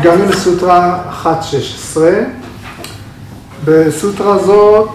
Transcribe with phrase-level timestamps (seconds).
[0.00, 1.98] הגענו לסוטרה 1.16.
[3.64, 4.88] בסוטרה הזאת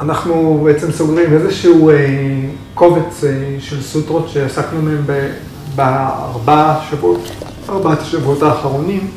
[0.00, 1.90] אנחנו בעצם סוגרים איזשהו
[2.74, 3.24] קובץ
[3.58, 5.02] של סוטרות שעסקנו מהן
[5.76, 7.30] בארבעה שבועות,
[7.68, 9.10] ארבעת השבועות האחרונים.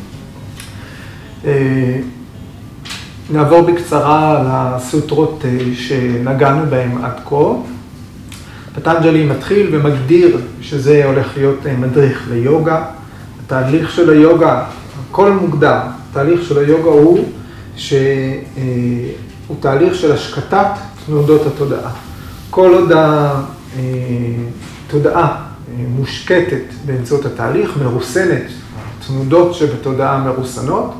[3.29, 7.53] נעבור בקצרה על הסוטרות שנגענו בהן עד כה.
[8.75, 12.85] פטנג'לי מתחיל ומגדיר שזה הולך להיות מדריך ליוגה.
[13.45, 14.63] התהליך של היוגה,
[15.09, 15.77] הכל מוגדר,
[16.11, 17.19] התהליך של היוגה הוא
[17.75, 17.95] שהוא
[19.59, 20.67] תהליך של השקטת
[21.05, 21.91] תנודות התודעה.
[22.49, 22.91] כל עוד
[24.87, 25.45] התודעה
[25.77, 28.43] מושקטת באמצעות התהליך, מרוסנת,
[29.07, 30.93] תנודות שבתודעה מרוסנות,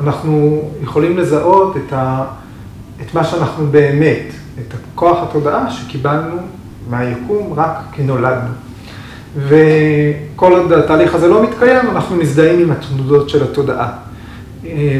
[0.00, 2.24] אנחנו יכולים לזהות את, ה,
[3.00, 4.24] את מה שאנחנו באמת,
[4.58, 6.36] את כוח התודעה שקיבלנו
[6.90, 8.69] מהיקום רק כי נולדנו.
[9.36, 13.88] וכל עוד התהליך הזה לא מתקיים, אנחנו מזדהים עם התנודות של התודעה.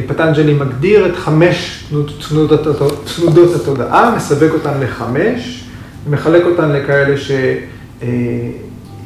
[0.06, 1.84] פטנג'לי מגדיר את חמש
[2.28, 5.64] תנודות, התודעה, מסווג אותן לחמש,
[6.06, 7.16] ומחלק אותן לכאלה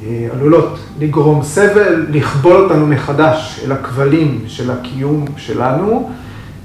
[0.02, 6.10] שעלולות לגרום סבל, לכבול אותנו מחדש אל הכבלים של הקיום שלנו,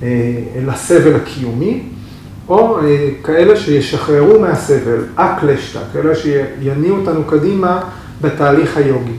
[0.03, 1.81] אל הסבל הקיומי,
[2.49, 2.77] או
[3.23, 7.81] כאלה שישחררו מהסבל, אקלשטה, כאלה שיניעו אותנו קדימה
[8.21, 9.15] בתהליך היוגי.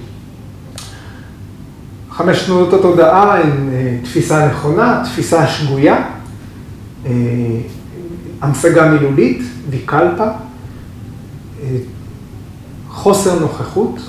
[2.10, 3.68] חמש תנודות התודעה הן
[4.02, 6.04] תפיסה נכונה, תפיסה שגויה,
[8.40, 10.26] המשגה מילולית, ויקלפה,
[12.88, 14.00] חוסר נוכחות,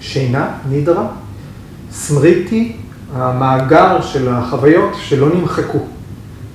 [0.00, 1.06] שינה, נידרה,
[1.92, 2.76] סמריטי,
[3.14, 5.78] המאגר של החוויות שלא נמחקו,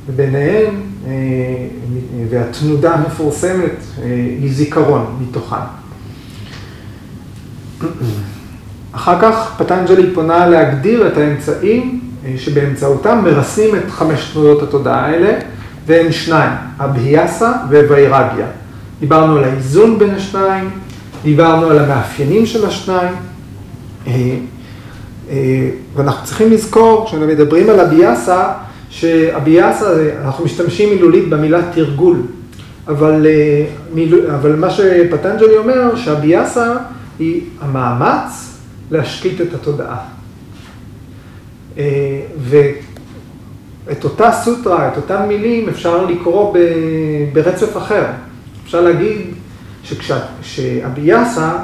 [0.07, 0.75] וביניהן,
[2.29, 3.83] והתנודה המפורסמת
[4.41, 5.84] היא זיכרון מתוכן.
[8.91, 11.99] אחר כך פטנג'לי פונה להגדיר את האמצעים
[12.37, 15.33] שבאמצעותם מרסים את חמש תנודות התודעה האלה,
[15.85, 18.47] והם שניים, אבהיאסה ווירגיה.
[18.99, 20.69] דיברנו על האיזון בין השניים,
[21.23, 23.13] דיברנו על המאפיינים של השניים,
[25.95, 28.47] ואנחנו צריכים לזכור, כשאנחנו מדברים על אבהיאסה,
[28.89, 29.85] שאבהיאסה,
[30.25, 32.21] אנחנו משתמשים מילולית במילה תרגול,
[32.87, 33.25] אבל,
[34.35, 36.73] אבל מה שפטנג'לי אומר, שאבהיאסה
[37.19, 38.57] היא המאמץ
[38.91, 39.97] להשקיט את התודעה.
[42.39, 46.57] ואת אותה סוטרה, את אותן מילים, אפשר לקרוא
[47.33, 48.05] ברצף אחר.
[48.63, 49.21] אפשר להגיד
[50.41, 51.57] שאביאסה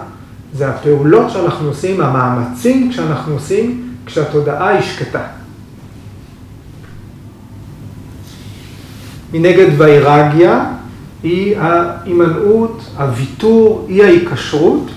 [0.53, 5.23] זה הפעולות שאנחנו עושים, המאמצים שאנחנו עושים, כשהתודעה היא שקטה.
[9.33, 10.66] מנגד ויירגיה
[11.23, 14.91] היא ההימנעות, הוויתור, היא ההיקשרות.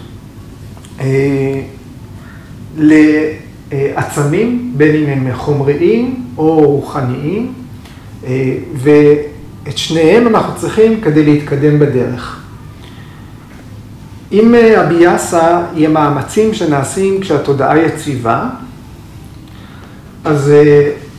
[2.79, 7.53] לעצמים, בין אם הם חומריים או רוחניים,
[8.75, 12.41] ואת שניהם אנחנו צריכים כדי להתקדם בדרך.
[14.33, 18.47] אם הביאסה היא המאמצים שנעשים כשהתודעה יציבה,
[20.25, 20.53] אז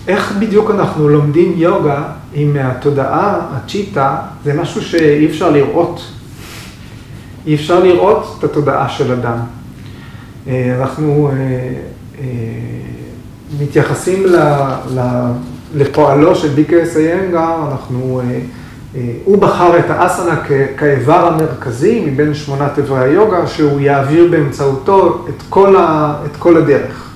[0.07, 2.03] איך בדיוק אנחנו לומדים יוגה
[2.35, 6.02] אם התודעה, הצ'יטה, זה משהו שאי אפשר לראות.
[7.47, 9.38] אי אפשר לראות את התודעה של אדם.
[10.47, 11.31] אנחנו
[13.59, 14.23] מתייחסים
[15.75, 18.22] לפועלו של ביקרס איינגר, אנחנו,
[19.23, 20.35] הוא בחר את האסנה
[20.78, 27.11] כאיבר המרכזי מבין שמונת איברי היוגה, שהוא יעביר באמצעותו את כל, ה, את כל הדרך,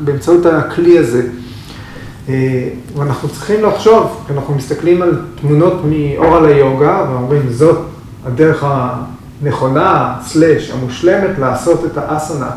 [0.00, 1.22] באמצעות הכלי הזה.
[2.96, 7.78] ואנחנו צריכים לחשוב, כשאנחנו מסתכלים על תמונות מאור על היוגה, ואומרים, זאת
[8.26, 8.64] הדרך
[9.42, 12.50] נכונה, סלש, המושלמת, לעשות את האסנה.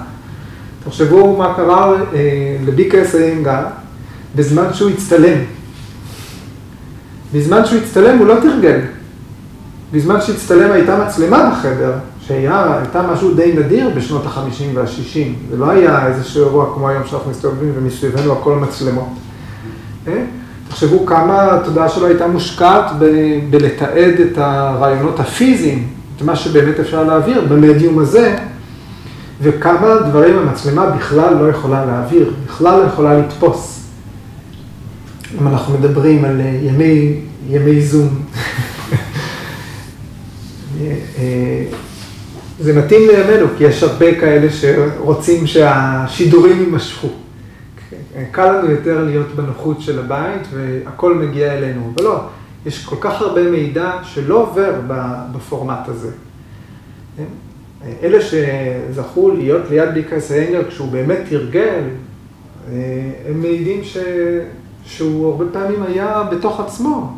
[0.86, 1.94] תחשבו מה קרה
[2.66, 3.62] לביקרס איינגר
[4.36, 5.38] בזמן שהוא הצטלם.
[7.34, 8.80] בזמן שהוא הצטלם הוא לא תרגל.
[9.92, 15.50] בזמן שהצטלם הייתה מצלמה בחדר, שהייתה משהו די נדיר בשנות ה-50 וה-60.
[15.52, 19.10] זה לא היה איזשהו אירוע כמו היום שאנחנו מסתובבים ומסביבנו הכל מצלמות.
[20.70, 22.86] תחשבו כמה התודעה שלו הייתה מושקעת
[23.50, 25.88] בלתעד את הרעיונות הפיזיים
[26.24, 28.36] מה שבאמת אפשר להעביר במדיום הזה,
[29.42, 33.84] וכמה דברים המצלמה בכלל לא יכולה להעביר, בכלל לא יכולה לתפוס.
[35.42, 38.10] אם אנחנו מדברים על ימי, ימי זום.
[42.60, 47.08] זה מתאים לימינו, כי יש הרבה כאלה שרוצים שהשידורים יימשכו.
[48.32, 52.20] קל לנו יותר להיות בנוחות של הבית והכל מגיע אלינו, אבל לא.
[52.66, 54.82] יש כל כך הרבה מידע שלא עובר
[55.32, 56.12] בפורמט הזה.
[58.04, 61.82] אלה שזכו להיות ליד ביקרס איינגר כשהוא באמת תרגל,
[63.28, 63.98] הם מעידים ש...
[64.86, 67.18] שהוא הרבה פעמים היה בתוך עצמו.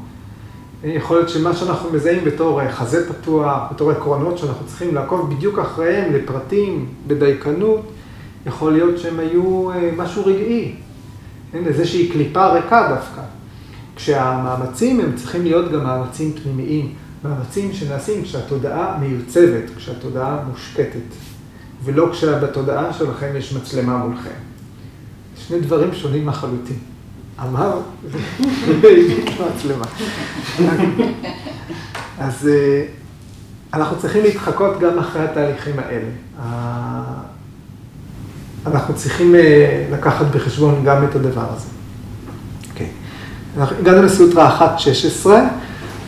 [0.84, 6.14] יכול להיות שמה שאנחנו מזהים בתור חזה פתוח, בתור עקרונות שאנחנו צריכים לעקוב בדיוק אחריהם
[6.14, 7.82] לפרטים, בדייקנות,
[8.46, 10.76] יכול להיות שהם היו משהו רגעי,
[11.54, 13.22] איזושהי קליפה ריקה דווקא.
[13.96, 16.94] כשהמאמצים הם צריכים להיות גם מאמצים פנימיים,
[17.24, 21.16] מאמצים שנעשים כשהתודעה מיוצבת, כשהתודעה מושקטת,
[21.84, 24.30] ולא כשבתודעה שלכם יש מצלמה מולכם.
[25.38, 26.78] שני דברים שונים לחלוטין.
[27.44, 27.80] אמר,
[28.82, 29.86] והביט מצלמה.
[32.20, 32.50] אז
[33.74, 36.10] אנחנו צריכים להתחקות גם אחרי התהליכים האלה.
[38.66, 39.36] אנחנו צריכים
[39.92, 41.75] לקחת בחשבון גם את הדבר הזה.
[43.57, 44.75] הגענו לסוטרה
[45.25, 45.30] 1.16,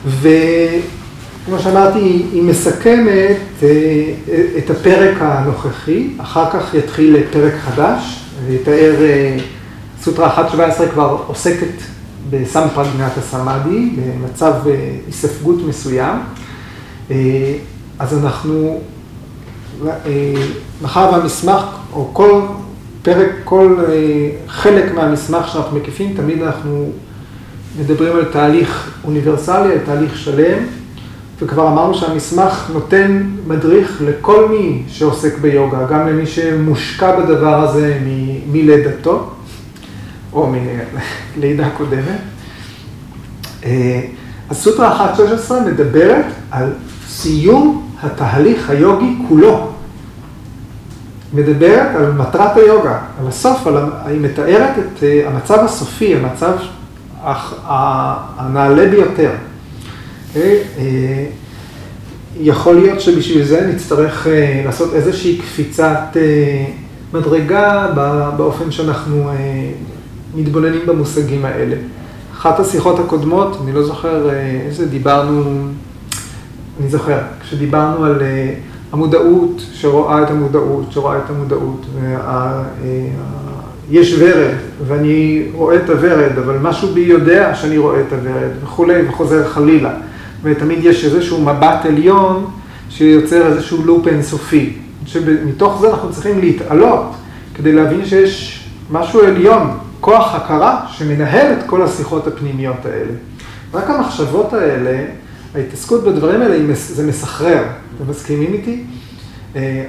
[0.08, 2.00] וכמו שאמרתי,
[2.32, 3.38] היא מסכמת
[4.58, 8.96] את הפרק הנוכחי, אחר כך יתחיל פרק חדש, ויתאר,
[10.02, 10.58] סוטרה 1.17
[10.94, 11.74] כבר עוסקת
[12.30, 14.54] בסמפרגנטה סמאדי, במצב
[15.08, 16.20] היספגות מסוים.
[18.00, 18.80] אז אנחנו,
[20.82, 22.42] מאחר והמסמך, או כל
[23.02, 23.78] פרק, כל
[24.48, 26.92] חלק מהמסמך שאנחנו מקיפים, תמיד אנחנו
[27.80, 30.64] מדברים על תהליך אוניברסלי, על תהליך שלם,
[31.42, 38.00] וכבר אמרנו שהמסמך נותן מדריך לכל מי שעוסק ביוגה, גם למי שמושקע בדבר הזה
[38.52, 39.30] מלידתו,
[40.34, 40.54] או
[41.38, 42.20] מלידה קודמת.
[44.50, 45.14] הסוטרה
[45.50, 46.74] 1.16 מדברת על
[47.08, 49.72] סיום התהליך היוגי כולו.
[51.34, 56.54] מדברת על מטרת היוגה, על הסוף, על, היא מתארת את המצב הסופי, המצב
[57.24, 59.32] הנעלה ביותר.
[62.40, 64.28] יכול להיות שבשביל זה נצטרך
[64.66, 66.18] לעשות איזושהי קפיצת
[67.14, 67.88] מדרגה
[68.38, 69.32] באופן שאנחנו
[70.36, 71.76] מתבוננים במושגים האלה.
[72.34, 74.30] אחת השיחות הקודמות, אני לא זוכר
[74.66, 75.68] איזה דיברנו,
[76.80, 78.22] אני זוכר, כשדיברנו על
[78.92, 81.86] המודעות שרואה את המודעות, שרואה את המודעות,
[83.92, 84.54] יש ורד,
[84.88, 89.94] ואני רואה את הוורד, אבל משהו בי יודע שאני רואה את הוורד, וכולי, וחוזר חלילה.
[90.44, 92.46] ותמיד יש איזשהו מבט עליון
[92.90, 94.74] שיוצר איזשהו לופ אינסופי.
[95.06, 97.12] שמתוך זה אנחנו צריכים להתעלות
[97.56, 103.14] כדי להבין שיש משהו עליון, כוח הכרה שמנהל את כל השיחות הפנימיות האלה.
[103.74, 105.06] רק המחשבות האלה,
[105.56, 107.64] ההתעסקות בדברים האלה, זה מסחרר.
[107.96, 108.84] אתם מסכימים איתי?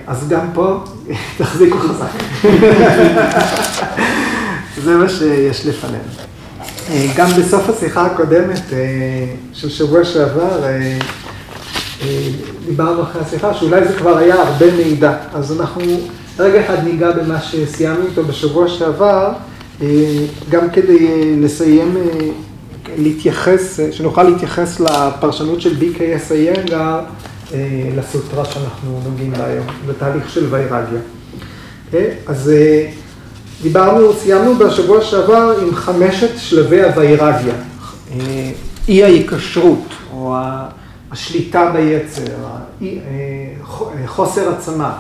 [0.07, 0.85] אז גם פה,
[1.39, 2.43] תחזיקו חזק.
[4.85, 6.29] זה מה שיש לפנינו.
[7.17, 8.63] גם בסוף השיחה הקודמת
[9.53, 10.63] של שבוע שעבר,
[12.67, 15.17] דיברנו אחרי השיחה שאולי זה כבר היה הרבה מידע.
[15.35, 15.83] אז אנחנו
[16.39, 19.33] רגע אחד ניגע במה שסיימנו איתו בשבוע שעבר,
[20.51, 21.97] גם כדי לסיים,
[22.97, 27.01] להתייחס, שנוכל להתייחס לפרשנות של BKS איינגר
[27.97, 31.01] לסוטרה שאנחנו נוגעים בה היום, בתהליך של ויירגיה.
[32.27, 32.53] אז
[33.63, 37.55] דיברנו, סיימנו בשבוע שעבר עם חמשת שלבי הוויירגיה.
[38.89, 40.37] אי ההיקשרות, או
[41.11, 42.23] השליטה ביצר,
[44.07, 44.99] חוסר עצמה.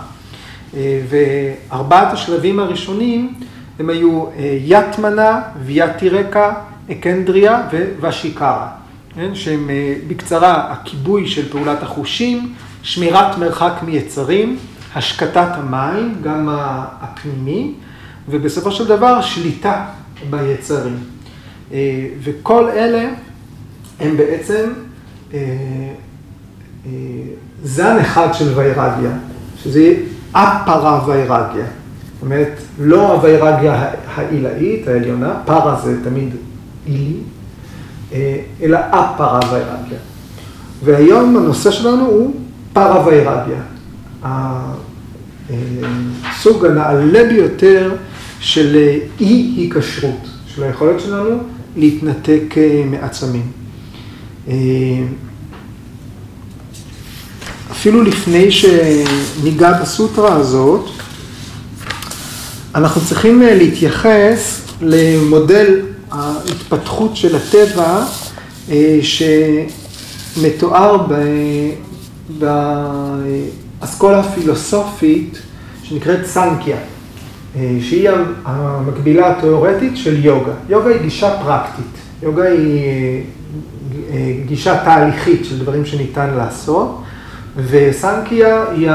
[1.08, 3.34] וארבעת השלבים הראשונים
[3.78, 4.24] הם היו
[4.64, 6.52] יתמנה, ויתירקה,
[6.90, 7.62] אקנדריה
[9.18, 9.34] וושיקרה.
[9.34, 9.70] שהם
[10.08, 14.58] בקצרה הכיבוי של פעולת החושים, שמירת מרחק מיצרים,
[14.94, 16.48] השקטת המים, גם
[17.00, 17.74] הפנימי,
[18.28, 19.86] ובסופו של דבר שליטה
[20.30, 20.96] ביצרים.
[22.22, 23.10] וכל אלה
[24.00, 24.72] הם בעצם
[27.62, 29.10] זן אחד של ויירגיה,
[29.62, 29.94] שזה
[30.32, 31.66] אפרה ויירגיה.
[32.14, 36.28] זאת אומרת, לא הוויירגיה העילאית, העליונה, פרה זה תמיד
[36.86, 37.16] עילי,
[38.62, 39.98] אלא אפרה ויירגיה.
[40.84, 42.34] והיום הנושא שלנו הוא
[42.72, 43.60] פרה ויירגיה.
[46.24, 47.94] הסוג הנעלה ביותר
[48.40, 48.76] של
[49.20, 51.38] אי היקשרות, של היכולת שלנו
[51.76, 52.54] להתנתק
[52.90, 53.52] מעצמים.
[57.70, 60.90] אפילו לפני שניגע בסוטרה הזאת,
[62.74, 65.80] אנחנו צריכים להתייחס למודל
[66.18, 68.04] ההתפתחות של הטבע
[70.36, 71.06] שמתואר
[73.80, 75.38] באסכולה הפילוסופית
[75.82, 76.76] שנקראת סנקיה,
[77.54, 78.10] שהיא
[78.44, 80.52] המקבילה התיאורטית של יוגה.
[80.68, 83.22] יוגה היא גישה פרקטית, יוגה היא
[84.46, 87.02] גישה תהליכית של דברים שניתן לעשות,
[87.56, 88.90] וסנקיה היא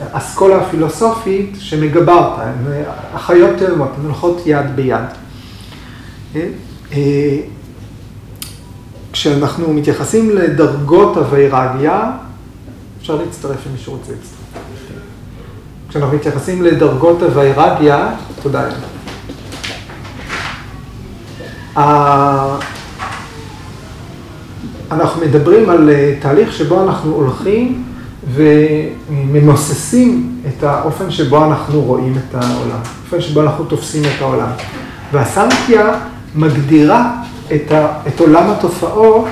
[0.00, 2.82] האסכולה הפילוסופית שמגבה אותה, הן
[3.14, 5.04] אחיות תאומות, הן הולכות יד ביד.
[9.12, 12.10] כשאנחנו מתייחסים לדרגות הווירגיה,
[13.00, 14.38] אפשר להצטרף אם מישהו רוצה להצטרף.
[15.88, 18.68] כשאנחנו מתייחסים לדרגות הווירגיה, תודה.
[24.90, 27.84] אנחנו מדברים על אה, תהליך שבו אנחנו הולכים
[28.34, 34.48] וממוססים את האופן שבו אנחנו רואים את העולם, האופן שבו אנחנו תופסים את העולם.
[35.12, 35.98] והסנקיה
[36.38, 37.12] מגדירה
[37.54, 39.24] את, ה, את עולם התופעות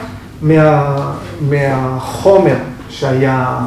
[0.43, 1.13] מה,
[1.51, 2.57] מהחומר
[2.89, 3.59] שהיה,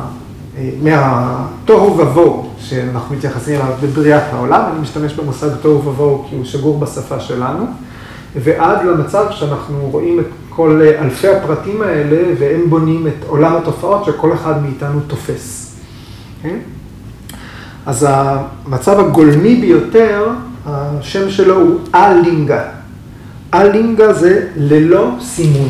[0.58, 6.46] אה, מהתוהו ובוהו שאנחנו מתייחסים אליו בבריאת העולם, אני משתמש במושג תוהו ובוהו כי הוא
[6.46, 7.65] שגור בשפה שלנו,
[8.36, 14.34] ועד למצב שאנחנו רואים את כל אלפי הפרטים האלה והם בונים את עולם התופעות שכל
[14.34, 15.75] אחד מאיתנו תופס.
[16.41, 16.58] כן?
[17.86, 20.29] אז המצב הגולמי ביותר,
[20.65, 22.79] השם שלו הוא אלינגה.
[23.53, 25.70] אלינגה זה ללא סימון,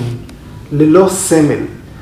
[0.71, 1.59] ללא סמל.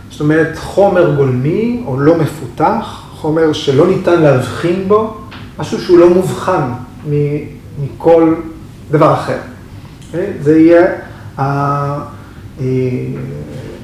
[0.09, 5.17] זאת אומרת, חומר גולמי או לא מפותח, חומר שלא ניתן להבחין בו,
[5.59, 6.71] משהו שהוא לא מובחן
[7.83, 8.33] מכל
[8.91, 9.37] דבר אחר.
[10.07, 10.33] אוקיי?
[10.41, 10.85] זה יהיה
[11.39, 11.99] אה,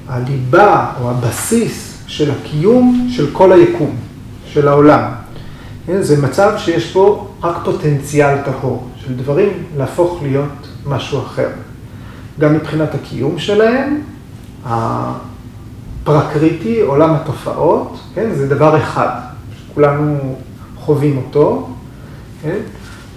[0.08, 3.96] הליבה או הבסיס של הקיום של כל היקום,
[4.46, 5.02] של העולם.
[5.82, 6.04] אוקיי?
[6.04, 11.50] זה מצב שיש בו רק פוטנציאל טהור, של דברים להפוך להיות משהו אחר.
[12.40, 14.02] גם מבחינת הקיום שלהם,
[14.66, 19.20] הפרקריטי, עולם התופעות, כן, זה דבר אחד,
[19.58, 20.36] שכולנו
[20.76, 21.70] חווים אותו,
[22.42, 22.58] כן,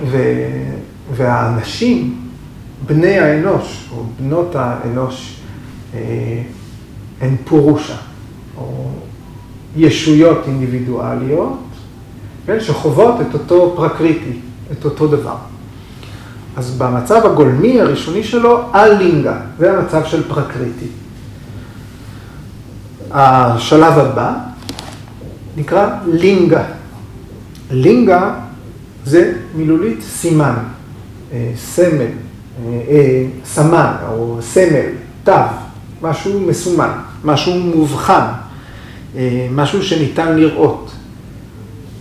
[0.07, 0.19] ו,
[1.15, 2.21] והאנשים,
[2.87, 5.41] בני האנוש, או בנות האנוש,
[5.95, 6.43] אה,
[7.21, 7.97] הן פורושה,
[8.57, 8.91] או
[9.77, 11.59] ישויות אינדיבידואליות,
[12.47, 14.39] כן, שחוות את אותו פרקריטי,
[14.73, 15.37] את אותו דבר.
[16.57, 20.87] אז במצב הגולמי הראשוני שלו, אלינגה, זה המצב של פרקריטי.
[23.11, 24.35] השלב הבא
[25.57, 26.65] נקרא לינגה.
[27.71, 28.35] לינגה
[29.05, 30.55] זה מילולית סימן,
[31.33, 34.91] אה, סמל, אה, אה, סמן או סמל,
[35.25, 35.33] תו,
[36.03, 36.91] משהו מסומן,
[37.25, 38.27] משהו מובחן,
[39.51, 40.91] משהו שניתן לראות.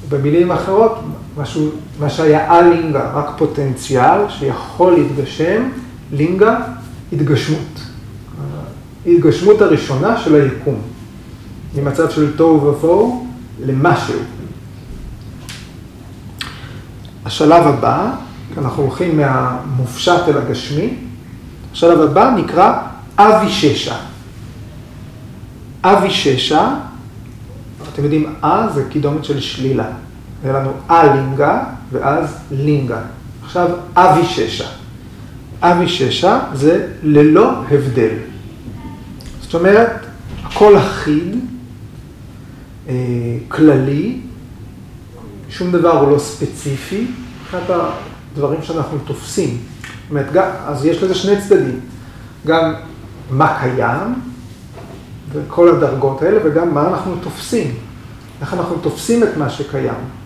[0.10, 1.00] במילים אחרות,
[1.38, 5.70] משהו, מה שהיה א-לינגה, רק פוטנציאל שיכול להתגשם,
[6.12, 6.58] לינגה,
[7.14, 7.82] התגשמות.
[9.06, 10.82] ההתגשמות הראשונה של היקום,
[11.76, 13.28] ממצב של תוהו ובוהו
[13.66, 14.20] למשהו.
[17.26, 18.12] השלב הבא,
[18.58, 20.94] אנחנו הולכים מהמופשט אל הגשמי,
[21.72, 22.82] השלב הבא נקרא
[23.18, 23.96] אבי ששה.
[25.84, 26.76] אבי ששה,
[27.94, 29.86] אתם יודעים, אה זה קידומת של שלילה.
[30.46, 33.00] היה לנו א-לינגה ואז לינגה.
[33.44, 34.68] עכשיו אבי ששה.
[35.62, 38.14] אבי ששה זה ללא הבדל.
[39.42, 39.92] זאת אומרת,
[40.44, 41.40] הכל אחיד,
[42.88, 42.94] אה,
[43.48, 44.20] כללי,
[45.50, 47.08] שום דבר הוא לא ספציפי,
[47.42, 47.64] מבחינת
[48.34, 49.58] הדברים שאנחנו תופסים.
[49.82, 50.36] זאת אומרת,
[50.68, 51.80] אז יש לזה שני צדדים,
[52.48, 52.74] גם
[53.32, 54.16] מה קיים,
[55.32, 57.74] וכל הדרגות האלה, וגם מה אנחנו תופסים,
[58.42, 60.25] איך אנחנו תופסים את מה שקיים.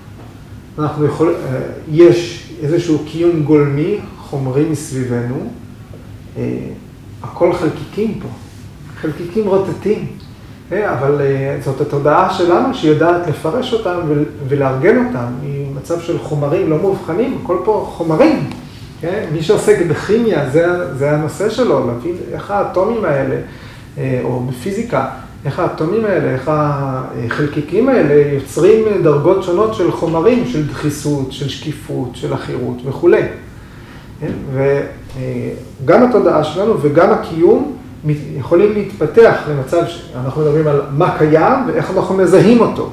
[0.80, 1.60] אנחנו יכולים, אה,
[1.92, 5.36] יש איזשהו קיום גולמי, חומרי מסביבנו,
[6.38, 6.44] אה,
[7.24, 8.28] הכל חלקיקים פה,
[9.02, 10.08] חלקיקים רוטטים,
[10.72, 11.22] אה, אבל
[11.64, 14.00] זאת התודעה שלנו שיודעת לפרש אותם
[14.48, 18.50] ולארגן אותם ממצב של חומרים לא מאובחנים, הכל פה חומרים.
[19.32, 23.36] מי שעוסק בכימיה, זה, זה הנושא שלו, להבין איך האטומים האלה,
[24.24, 25.10] או בפיזיקה,
[25.46, 32.10] איך האטומים האלה, איך החלקיקים האלה יוצרים דרגות שונות של חומרים, של דחיסות, של שקיפות,
[32.14, 33.22] של עכירות וכולי.
[34.20, 34.32] כן?
[34.54, 37.76] וגם התודעה שלנו וגם הקיום
[38.38, 42.92] יכולים להתפתח למצב שאנחנו מדברים על מה קיים ואיך אנחנו מזהים אותו.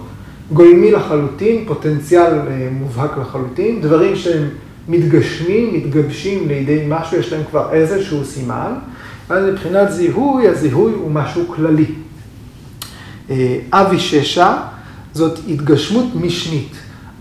[0.52, 4.48] גולמי לחלוטין, פוטנציאל אה, מובהק לחלוטין, דברים שהם
[4.88, 8.72] מתגשמים, מתגבשים לידי משהו, יש להם כבר איזשהו סימן,
[9.28, 11.86] אז מבחינת זיהוי, הזיהוי הוא משהו כללי.
[13.30, 14.56] אה, אבי ששה,
[15.12, 16.73] זאת התגשמות משנית,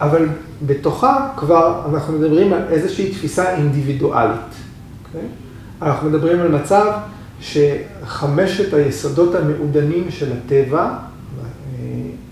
[0.02, 0.28] אבל
[0.66, 4.40] בתוכה כבר אנחנו מדברים על איזושהי תפיסה אינדיבידואלית.
[4.40, 5.08] Okay?
[5.08, 5.28] אוקיי?
[5.82, 6.92] אנחנו מדברים על מצב
[7.42, 10.96] שחמשת היסודות המעודנים של הטבע אה,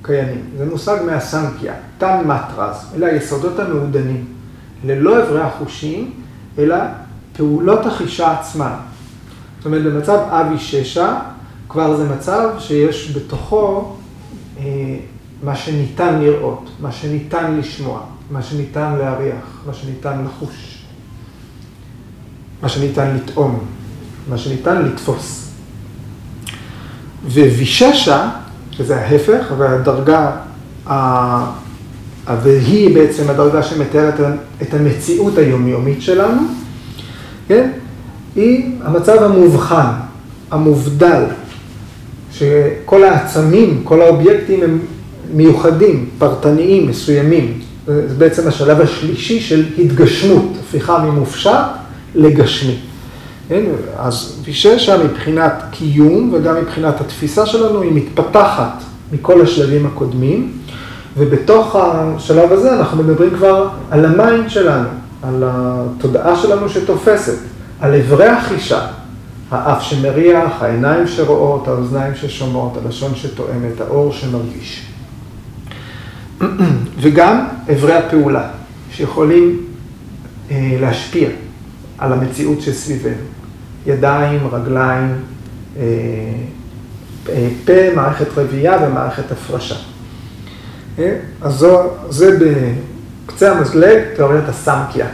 [0.01, 0.45] קיימים.
[0.57, 4.25] זה מושג מהסנקיה, תן מטרז, אלה היסודות המעודנים,
[4.85, 6.11] ללא אברי החושים,
[6.57, 6.75] אלא
[7.37, 8.73] פעולות החישה עצמן.
[9.57, 11.19] זאת אומרת, במצב אבי ששה,
[11.73, 13.95] כבר זה מצב שיש בתוכו
[14.59, 14.63] אה,
[15.43, 18.01] מה שניתן לראות, מה שניתן לשמוע,
[18.31, 20.83] מה שניתן להריח, מה שניתן לחוש,
[22.61, 23.59] מה שניתן לטעום,
[24.29, 25.51] מה שניתן לתפוס.
[27.25, 28.29] וויששה,
[28.71, 30.31] שזה ההפך, והדרגה,
[32.27, 34.19] והיא בעצם הדרגה שמתארת
[34.61, 36.41] את המציאות היומיומית שלנו,
[37.47, 37.71] כן?
[38.35, 39.91] היא המצב המובחן,
[40.51, 41.23] המובדל,
[42.33, 44.79] שכל העצמים, כל האובייקטים הם
[45.33, 47.59] מיוחדים, פרטניים, מסוימים.
[47.85, 51.51] זה בעצם השלב השלישי של התגשמות, הפיכה ממופשט
[52.15, 52.75] לגשמי.
[53.49, 53.63] כן?
[53.97, 60.51] אז ויששה מבחינת קיום וגם מבחינת התפיסה שלנו היא מתפתחת מכל השלבים הקודמים,
[61.17, 64.87] ובתוך השלב הזה אנחנו מדברים כבר על ה mind שלנו,
[65.23, 67.37] על התודעה שלנו שתופסת,
[67.79, 68.81] על אברי החישה,
[69.53, 74.87] האף שמריח, העיניים שרואות, האוזניים ששומעות, הלשון שטועמת, העור שמרגיש.
[77.01, 78.49] וגם אברי הפעולה,
[78.91, 79.65] שיכולים
[80.51, 81.29] אה, להשפיע
[81.97, 83.15] על המציאות שסביבנו.
[83.85, 85.15] ידיים, רגליים,
[85.77, 85.83] אה,
[87.29, 89.75] אה, פה, מערכת רבייה ומערכת הפרשה.
[90.99, 92.39] אה, אז זו, זה
[93.25, 95.07] בקצה המזלג תיאוריית הסמקיה,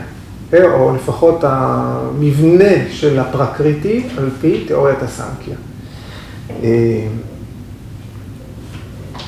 [0.54, 5.54] או לפחות המבנה של הפרקריטי על פי תיאוריית הסמקיה.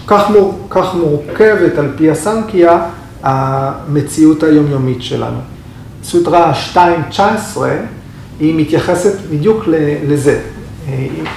[0.06, 2.86] כך, מור, כך מורכבת על פי הסמקיה
[3.22, 5.38] המציאות היומיומית שלנו.
[6.04, 7.18] סוטרה 2.19
[8.40, 9.64] היא מתייחסת בדיוק
[10.08, 10.40] לזה.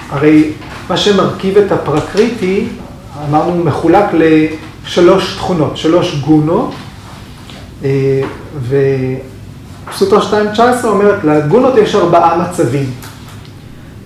[0.10, 0.52] הרי
[0.90, 2.68] מה שמרכיב את הפרקריטי,
[3.30, 6.74] אמרנו, מחולק לשלוש תכונות, שלוש גונות,
[9.90, 10.20] וסוטרה
[10.56, 12.90] 2.19 אומרת, לגונות יש ארבעה מצבים.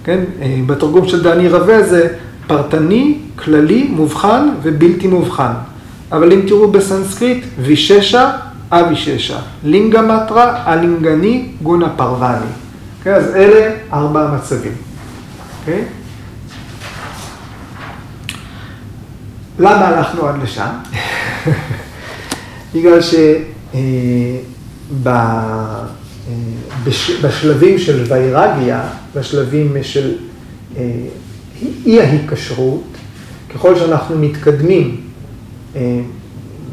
[0.04, 0.20] כן?
[0.66, 2.08] בתרגום של דני רווה זה
[2.48, 5.52] פרטני, כללי, מובחן ובלתי מובחן.
[6.12, 8.32] אבל אם תראו בסנסקריט, ויששה,
[8.72, 12.46] אביששה, לינגה מטרה, אלינגני, גונה פרוואני.
[13.04, 14.72] Okay, אז אלה ארבע המצבים.
[14.72, 15.70] Okay?
[15.70, 15.86] אוקיי?
[19.60, 20.70] למה הלכנו עד לשם?
[22.76, 24.59] בגלל שבשלבים
[25.08, 25.86] אה,
[27.78, 28.82] של ויירגיה,
[29.16, 30.16] בשלבים של
[30.78, 30.84] אה,
[31.86, 32.84] אי ההיקשרות,
[33.54, 35.02] ככל שאנחנו מתקדמים
[35.76, 36.00] אה,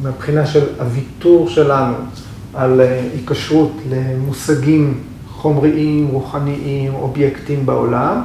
[0.03, 1.95] מבחינה של הוויתור שלנו
[2.55, 8.23] על היקשרות למושגים חומריים, רוחניים, אובייקטים בעולם,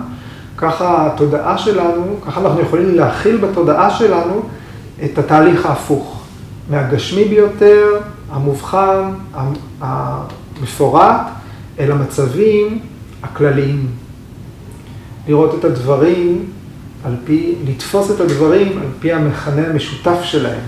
[0.58, 4.42] ככה התודעה שלנו, ככה אנחנו יכולים להכיל בתודעה שלנו
[5.04, 6.24] את התהליך ההפוך,
[6.70, 7.86] מהגשמי ביותר,
[8.32, 9.14] המובחן,
[9.82, 11.22] המפורט,
[11.80, 12.80] אל המצבים
[13.24, 13.88] הכלליים.
[15.28, 16.46] לראות את הדברים
[17.04, 20.62] על פי, לתפוס את הדברים על פי המכנה המשותף שלהם.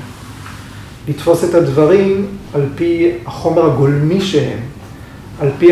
[1.08, 4.60] לתפוס את הדברים על פי החומר הגולמי שהם,
[5.40, 5.70] על פי,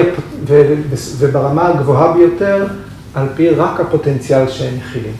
[1.18, 2.68] וברמה הגבוהה ביותר,
[3.14, 5.14] על פי רק הפוטנציאל שהם מכילים.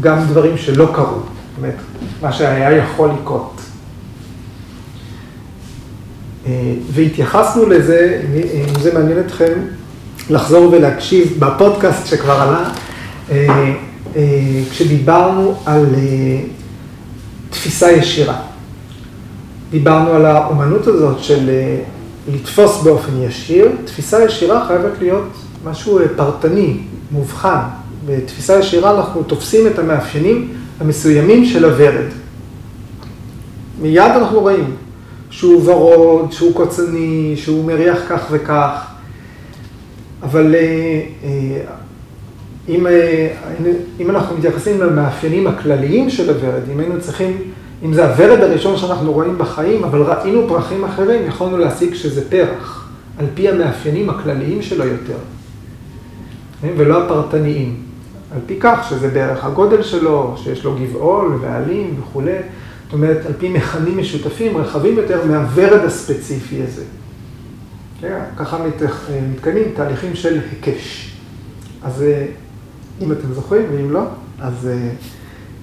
[0.00, 1.74] גם דברים שלא קרו, זאת אומרת,
[2.22, 3.55] מה שהיה יכול לקרות.
[6.46, 6.52] אה,
[6.90, 9.52] והתייחסנו לזה, אם זה מעניין אתכם,
[10.30, 12.70] לחזור ולהקשיב בפודקאסט שכבר עלה,
[13.30, 13.74] אה,
[14.16, 15.86] אה, כשדיברנו על
[17.50, 18.40] תפיסה ישירה.
[19.70, 21.50] דיברנו על האומנות הזאת של
[22.34, 25.28] לתפוס באופן ישיר, תפיסה ישירה חייבת להיות
[25.64, 26.76] משהו פרטני,
[27.10, 27.58] מובחן.
[28.06, 30.48] בתפיסה ישירה אנחנו תופסים את המאפיינים
[30.80, 32.06] המסוימים של הוורד.
[33.82, 34.76] מיד אנחנו רואים
[35.36, 38.86] שהוא ורוד, שהוא קוצני, שהוא מריח כך וכך,
[40.22, 40.60] אבל אה,
[41.24, 41.60] אה,
[42.68, 43.28] אם, אה,
[44.00, 47.36] אם אנחנו מתייחסים למאפיינים הכלליים של הוורד, אם היינו צריכים
[47.84, 52.90] אם זה הוורד הראשון שאנחנו רואים בחיים, אבל ראינו פרחים אחרים, יכולנו להסיק שזה פרח,
[53.18, 55.18] על פי המאפיינים הכלליים שלו יותר?
[56.76, 57.76] ולא הפרטניים.
[58.34, 62.36] על פי כך שזה בערך הגודל שלו, שיש לו גבעול ועלים וכולי,
[62.86, 66.84] זאת אומרת, על פי מכנים משותפים רחבים יותר מהוורד הספציפי הזה.
[68.00, 68.18] כן?
[68.36, 68.58] ככה
[69.32, 71.12] מתקיימים תהליכים של היקש.
[71.82, 72.26] אז אה,
[73.02, 74.02] אם אתם זוכרים, ואם לא,
[74.40, 74.88] אז אה,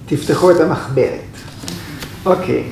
[0.06, 1.20] תפתחו את המחברת.
[2.26, 2.64] אוקיי.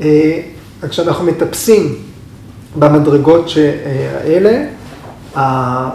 [0.00, 0.40] אה,
[0.88, 1.96] כשאנחנו מטפסים
[2.78, 3.46] במדרגות
[4.24, 4.66] האלה,
[5.36, 5.90] אה,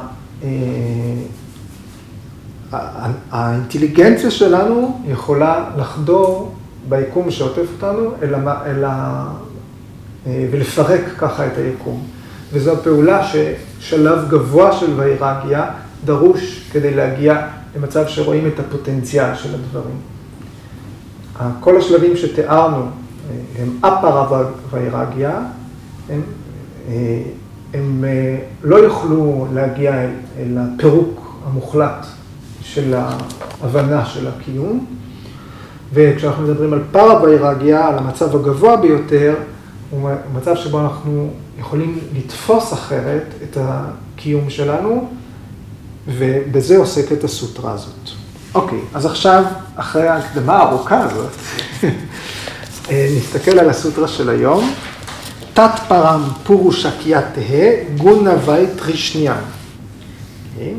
[3.32, 6.56] האינטליגנציה שלנו יכולה לחדור
[6.90, 8.66] ביקום שעוטף אותנו אל ה...
[8.66, 9.28] אל ה...
[10.28, 12.04] אה, ולפרק ככה את היקום.
[12.54, 15.72] וזו הפעולה ששלב גבוה של ויירגיה
[16.06, 19.98] דרוש כדי להגיע למצב שרואים את הפוטנציאל של הדברים.
[21.60, 22.86] כל השלבים שתיארנו
[23.60, 25.40] הם אפרה ויירגיה,
[26.10, 26.22] הם,
[27.74, 28.06] הם
[28.64, 29.94] לא יוכלו להגיע
[30.38, 32.06] אל הפירוק המוחלט
[32.62, 34.86] של ההבנה של הקיום.
[35.94, 39.36] וכשאנחנו מדברים על פרה ויירגיה, על המצב הגבוה ביותר,
[39.90, 45.10] הוא מצב שבו אנחנו יכולים לתפוס אחרת את הקיום שלנו,
[46.08, 48.10] ובזה עוסקת הסוטרה הזאת.
[48.56, 49.44] אוקיי, אז עכשיו,
[49.76, 51.32] אחרי ההקדמה הארוכה הזאת,
[53.18, 54.74] נסתכל על הסוטרה של היום.
[55.54, 59.42] תת פרם פורושקיה תהא גונה וי טרישניאן.
[60.54, 60.74] אוקיי,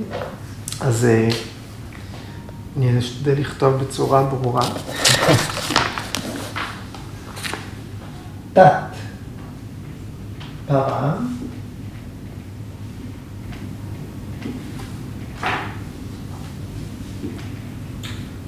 [0.80, 1.06] אז
[2.76, 4.62] אני אשתדל לכתוב בצורה ברורה.
[8.52, 8.90] תת
[10.66, 11.26] פרם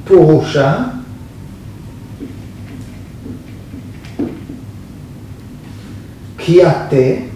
[0.05, 0.75] פורושה
[6.37, 7.32] קייתה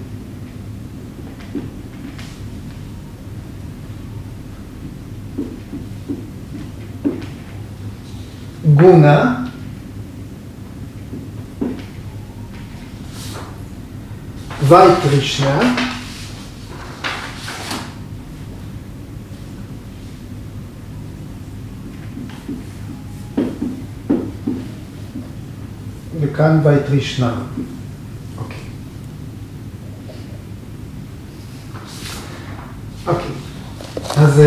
[8.77, 9.35] גונה
[14.69, 15.61] וייטרישנה
[26.21, 27.35] וכאן וייטרישנה.
[28.39, 28.57] אוקיי.
[33.07, 33.31] אוקיי.
[34.17, 34.41] אז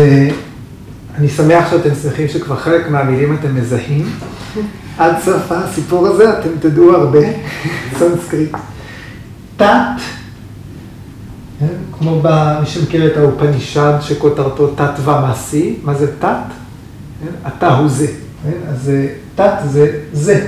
[1.20, 4.10] אני שמח שאתם שמחים שכבר חלק מהמילים אתם מזהים.
[4.98, 7.18] עד סוף הסיפור הזה אתם תדעו הרבה
[7.98, 8.52] סנסקריט.
[9.56, 9.66] תת,
[11.98, 12.22] כמו
[12.60, 16.36] מי שמכיר את האופנישד שכותרתו תת תוום אסי, מה זה תת?
[17.46, 18.06] אתה הוא זה.
[18.68, 18.90] אז
[19.34, 20.46] תת זה זה.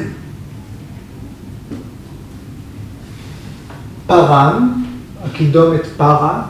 [4.07, 4.73] פרן,
[5.25, 6.43] הקידומת פרה,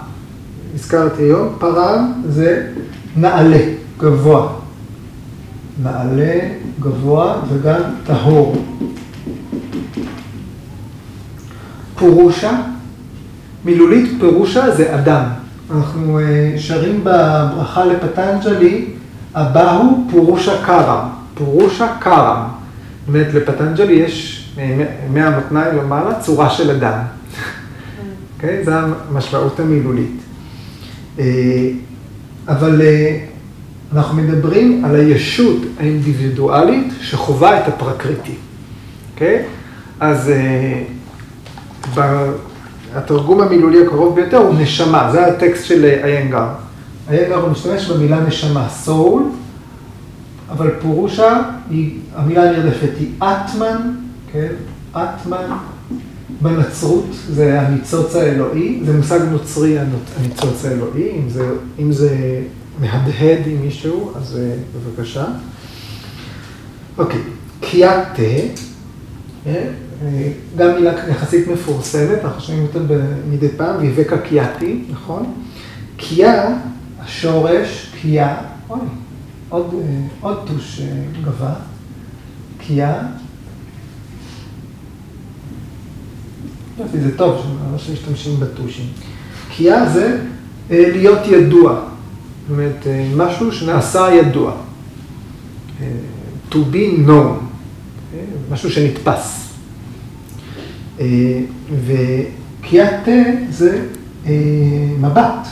[0.74, 2.66] הזכרתי היום, פרן זה
[3.16, 3.71] נעלה,
[4.02, 4.52] גבוה.
[5.82, 6.38] נעלה,
[6.80, 8.56] גבוה וגם טהור.
[11.98, 12.52] פורושה,
[13.64, 15.24] מילולית פירושה זה אדם.
[15.70, 16.20] אנחנו
[16.58, 18.84] שרים בברכה לפטנג'לי,
[19.34, 22.48] אבהו פורושה קרם, פורושה קרם.
[23.00, 24.48] זאת אומרת, לפטנג'לי יש
[25.12, 26.98] מהמתנאי למעלה צורה של אדם.
[28.36, 28.64] אוקיי?
[28.64, 30.22] זו המשמעות המילולית.
[32.48, 32.80] אבל
[33.94, 38.35] אנחנו מדברים על הישות האינדיבידואלית שחווה את הפרקריטי.
[39.14, 39.44] אוקיי?
[40.00, 40.33] אז
[42.94, 46.46] התרגום המילולי הקרוב ביותר הוא נשמה, זה הטקסט של איינגר.
[47.11, 49.20] איינגר הוא משתמש במילה נשמה, soul,
[50.50, 51.42] אבל פירושה,
[52.14, 53.94] המילה הנרדפת היא אטמן,
[54.33, 54.52] כן?
[54.92, 55.57] אטמן
[56.40, 62.09] בנצרות זה הניצוץ האלוהי, זה מושג נוצרי הניצוץ האלוהי, אם זה, אם זה
[62.80, 64.38] מהדהד עם מישהו, אז
[64.74, 65.24] בבקשה.
[66.98, 67.20] אוקיי,
[67.61, 68.22] קיאטה,
[70.56, 72.78] גם מילה יחסית מפורסמת, אנחנו שומעים אותה
[73.30, 75.35] מדי פעם, ויבקה קיאטי, נכון?
[75.96, 76.54] קיאה,
[77.00, 78.37] השורש, קיאה,
[78.70, 78.80] אוי,
[79.48, 79.74] עוד,
[80.20, 80.80] עוד טוש
[81.24, 81.54] גבה,
[82.58, 83.02] קיאה.
[86.78, 88.87] יופי, זה טוב, לא שמשתמשים בטושים.
[89.56, 90.18] קיאה זה
[90.70, 91.80] להיות ידוע,
[92.42, 94.52] זאת אומרת, משהו שנעשה ידוע.
[96.50, 97.44] To be known,
[98.50, 99.48] משהו שנתפס.
[101.87, 103.09] וקיאת
[103.50, 103.87] זה
[105.00, 105.48] מבט,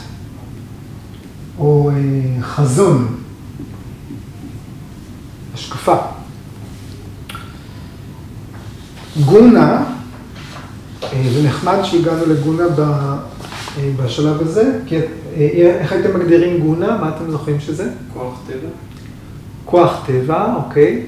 [1.58, 1.90] או
[2.40, 3.16] חזון,
[5.54, 5.96] השקפה.
[9.24, 9.84] גונה,
[11.32, 12.64] זה נחמד שהגענו לגונה
[13.96, 14.96] בשלב הזה, כי
[15.36, 16.96] איך הייתם מגדירים גונה?
[16.96, 17.90] מה אתם זוכרים שזה?
[18.14, 18.68] כוח טבע.
[19.64, 21.06] כוח טבע, אוקיי.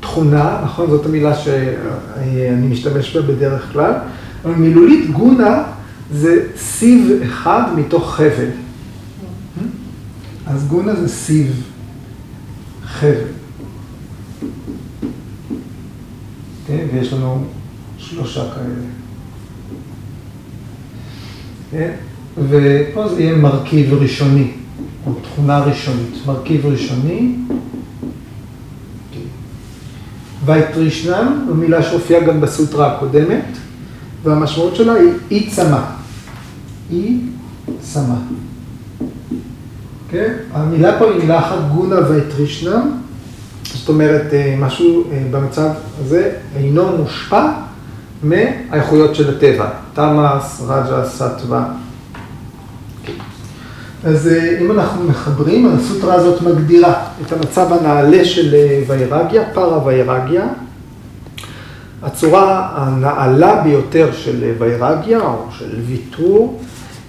[0.00, 0.90] תכונה, נכון?
[0.90, 3.92] זאת המילה שאני משתמש בה בדרך כלל.
[4.44, 5.62] אבל מילולית גונה
[6.12, 8.50] זה סיב אחד מתוך חבל.
[10.46, 11.62] אז גונה זה סיב,
[12.84, 13.14] חבל.
[16.66, 16.86] כן?
[16.92, 17.44] ויש לנו
[17.98, 19.01] שלושה כאלה.
[21.72, 21.90] כן?
[22.48, 24.50] ופה זה יהיה מרכיב ראשוני,
[25.06, 26.26] או תכונה ראשונית.
[26.26, 27.34] מרכיב ראשוני.
[30.44, 33.44] וייטרישנם, זו מילה שהופיעה גם בסוטרה הקודמת,
[34.22, 35.80] והמשמעות שלה היא אי צמא.
[36.90, 37.18] אי
[37.80, 38.14] צמא.
[40.10, 40.34] כן?
[40.52, 42.90] המילה פה היא מילה אחת גונה וייטרישנם,
[43.74, 47.61] זאת אומרת, משהו במצב הזה אינו מושפע
[48.22, 51.64] מהאיכויות של הטבע, תמאס, רג'ה, סטווה.
[54.04, 54.30] אז
[54.60, 58.54] אם אנחנו מחברים, הסוטרה הזאת מגדירה את המצב הנעלה של
[58.86, 60.44] ויירגיה, פארה ויירגיה.
[62.02, 66.60] הצורה הנעלה ביותר של ויירגיה, או של ויתור,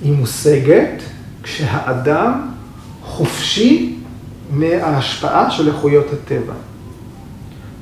[0.02, 1.02] היא מושגת
[1.43, 2.41] כשהאדם
[3.04, 3.95] חופשי
[4.52, 6.54] מההשפעה של איכויות הטבע.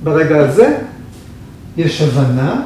[0.04, 0.78] ברגע הזה
[1.78, 2.62] יש הבנה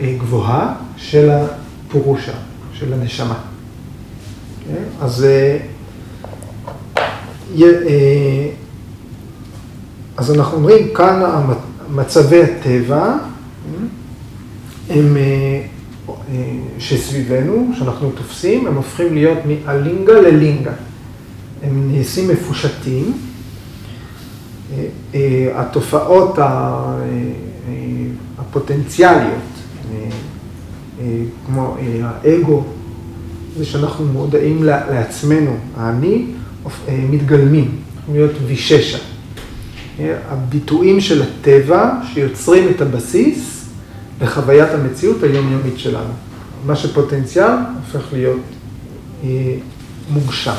[0.00, 2.32] גבוהה של הפורושה,
[2.72, 3.38] של הנשמה.
[4.66, 4.82] כן?
[5.00, 5.58] אז, אה,
[7.62, 8.48] אה,
[10.16, 11.22] אז אנחנו אומרים, כאן
[11.90, 13.16] מצבי הטבע
[14.90, 15.62] הם אה,
[16.78, 20.72] שסביבנו, שאנחנו תופסים, הם הופכים להיות מאלינגה ללינגה.
[21.62, 23.12] הם נעשים מפושטים.
[25.54, 26.38] התופעות
[28.38, 29.53] הפוטנציאליות,
[31.46, 32.64] כמו האגו,
[33.58, 36.26] זה שאנחנו מודעים לעצמנו, האני,
[36.88, 38.98] מתגלמים, יכולים להיות ויששה.
[40.28, 43.64] הביטויים של הטבע שיוצרים את הבסיס
[44.22, 46.12] לחוויית המציאות היומיומית שלנו.
[46.66, 48.40] מה שפוטנציאל הופך להיות
[49.24, 49.28] אה,
[50.10, 50.54] מוגשם.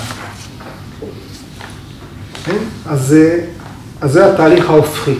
[2.45, 2.57] כן?
[2.85, 3.15] אז,
[4.01, 5.15] אז זה התהליך ההופכי,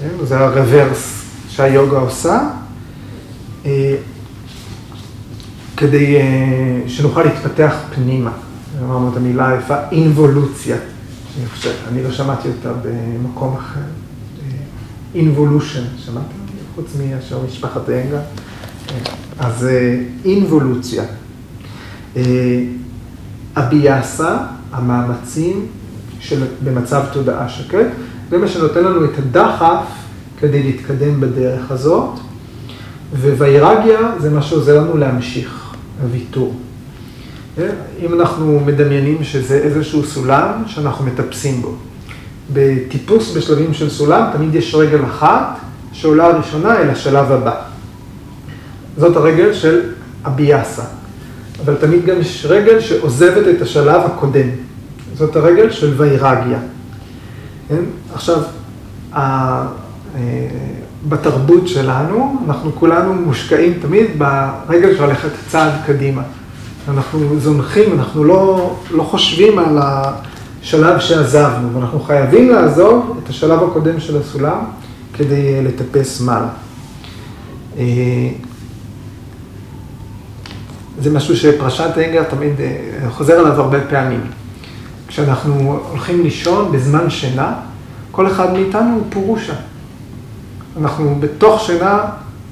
[0.00, 0.24] כן?
[0.24, 2.48] זה הרוורס שהיוגה עושה.
[5.82, 6.22] אה, כדי אה,
[6.86, 8.30] שנוכל להתפתח פנימה.
[8.82, 10.76] אמרנו את המילה היפה, אינבולוציה.
[11.38, 13.80] אני חושב, אני לא שמעתי אותה במקום אחר.
[15.14, 16.24] אינבולושן, שמעת?
[16.74, 18.20] חוץ מאשר משפחת אנגה.
[19.38, 19.68] אז
[20.24, 21.04] אינבולוציה.
[23.56, 24.36] אביאסה,
[24.72, 25.66] המאמצים
[26.20, 27.86] של, במצב תודעה שקט,
[28.30, 29.84] זה מה שנותן לנו את הדחף
[30.40, 32.18] כדי להתקדם בדרך הזאת,
[33.12, 35.59] ווירגיה זה מה שעוזר לנו להמשיך.
[36.02, 36.54] הוויתור.
[38.00, 41.74] אם אנחנו מדמיינים שזה איזשהו סולם שאנחנו מטפסים בו.
[42.52, 45.58] בטיפוס בשלבים של סולם תמיד יש רגל אחת
[45.92, 47.54] שעולה ראשונה אל השלב הבא.
[48.96, 49.80] זאת הרגל של
[50.26, 50.84] אביאסה.
[51.64, 54.48] אבל תמיד גם יש רגל שעוזבת את השלב הקודם.
[55.14, 56.58] זאת הרגל של ויירגיה.
[57.68, 57.84] כן?
[58.14, 58.42] עכשיו,
[61.08, 66.22] בתרבות שלנו, אנחנו כולנו מושקעים תמיד ברגל שהולכת צעד קדימה.
[66.88, 74.00] אנחנו זונחים, אנחנו לא, לא חושבים על השלב שעזבנו, ואנחנו חייבים לעזוב את השלב הקודם
[74.00, 74.58] של הסולם
[75.14, 76.48] כדי אה, לטפס מעלה.
[77.78, 77.84] אה,
[81.00, 84.20] זה משהו שפרשת אנגר תמיד אה, חוזר עליו הרבה פעמים.
[85.08, 87.54] כשאנחנו הולכים לישון בזמן שינה,
[88.10, 89.54] כל אחד מאיתנו הוא פורושה.
[90.76, 92.04] אנחנו בתוך שינה,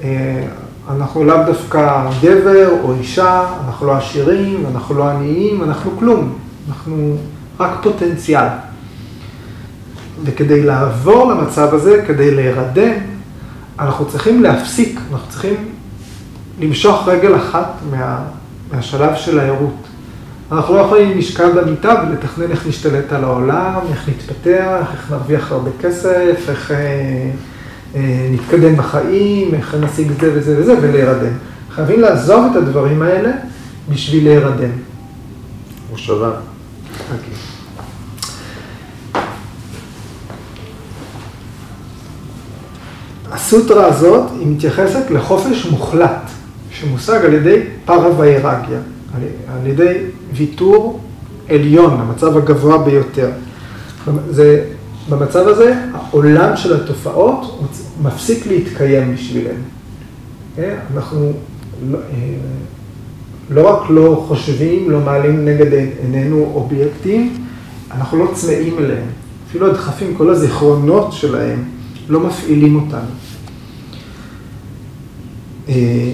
[0.02, 0.44] אה,
[0.90, 7.16] אנחנו לאו דווקא גבר או אישה, אנחנו לא עשירים, אנחנו לא עניים, אנחנו כלום, אנחנו
[7.60, 8.46] רק פוטנציאל.
[10.24, 12.94] וכדי לעבור למצב הזה, כדי להירדם,
[13.78, 15.54] אנחנו צריכים להפסיק, אנחנו צריכים
[16.60, 18.18] למשוך רגל אחת מה,
[18.72, 19.74] מהשלב של הערות.
[20.52, 25.70] אנחנו לא יכולים לשכב במיטה ולתכנן איך נשתלט על העולם, איך נתפתח, איך נרוויח הרבה
[25.80, 26.72] כסף, איך...
[27.94, 31.32] אה, נתקדם בחיים, איך נשיג זה וזה וזה, ולהירדם.
[31.70, 33.30] חייבים לעזוב את הדברים האלה
[33.88, 34.70] בשביל להירדם.
[35.90, 36.30] מושבה.
[43.30, 46.30] הסוטרה הזאת, היא מתייחסת לחופש מוחלט,
[46.70, 48.78] שמושג על ידי פרה ויירגיה,
[49.48, 49.94] על ידי
[50.32, 51.00] ויתור
[51.48, 53.30] עליון, המצב הגבוה ביותר.
[54.30, 54.64] זה
[55.08, 57.60] במצב הזה, העולם של התופעות
[58.02, 59.62] מפסיק להתקיים בשבילנו.
[60.56, 60.76] כן?
[60.94, 61.32] אנחנו
[61.90, 62.34] לא, אה,
[63.50, 67.44] לא רק לא חושבים, לא מעלים נגד עינינו אובייקטים,
[67.90, 69.06] אנחנו לא צמאים אליהם.
[69.48, 71.64] אפילו הדחפים, כל הזיכרונות שלהם,
[72.08, 73.10] לא מפעילים אותנו.
[75.68, 76.12] אה,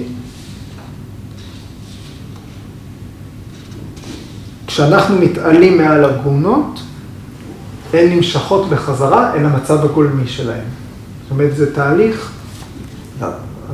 [4.67, 6.81] כשאנחנו מתעלים מעל הגונות,
[7.99, 10.65] הן נמשכות בחזרה אל המצב הגולמי שלהן.
[11.23, 12.31] זאת אומרת, זה תהליך,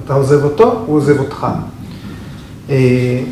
[0.04, 1.46] אתה עוזב אותו, הוא עוזב אותך.
[2.70, 3.22] אה,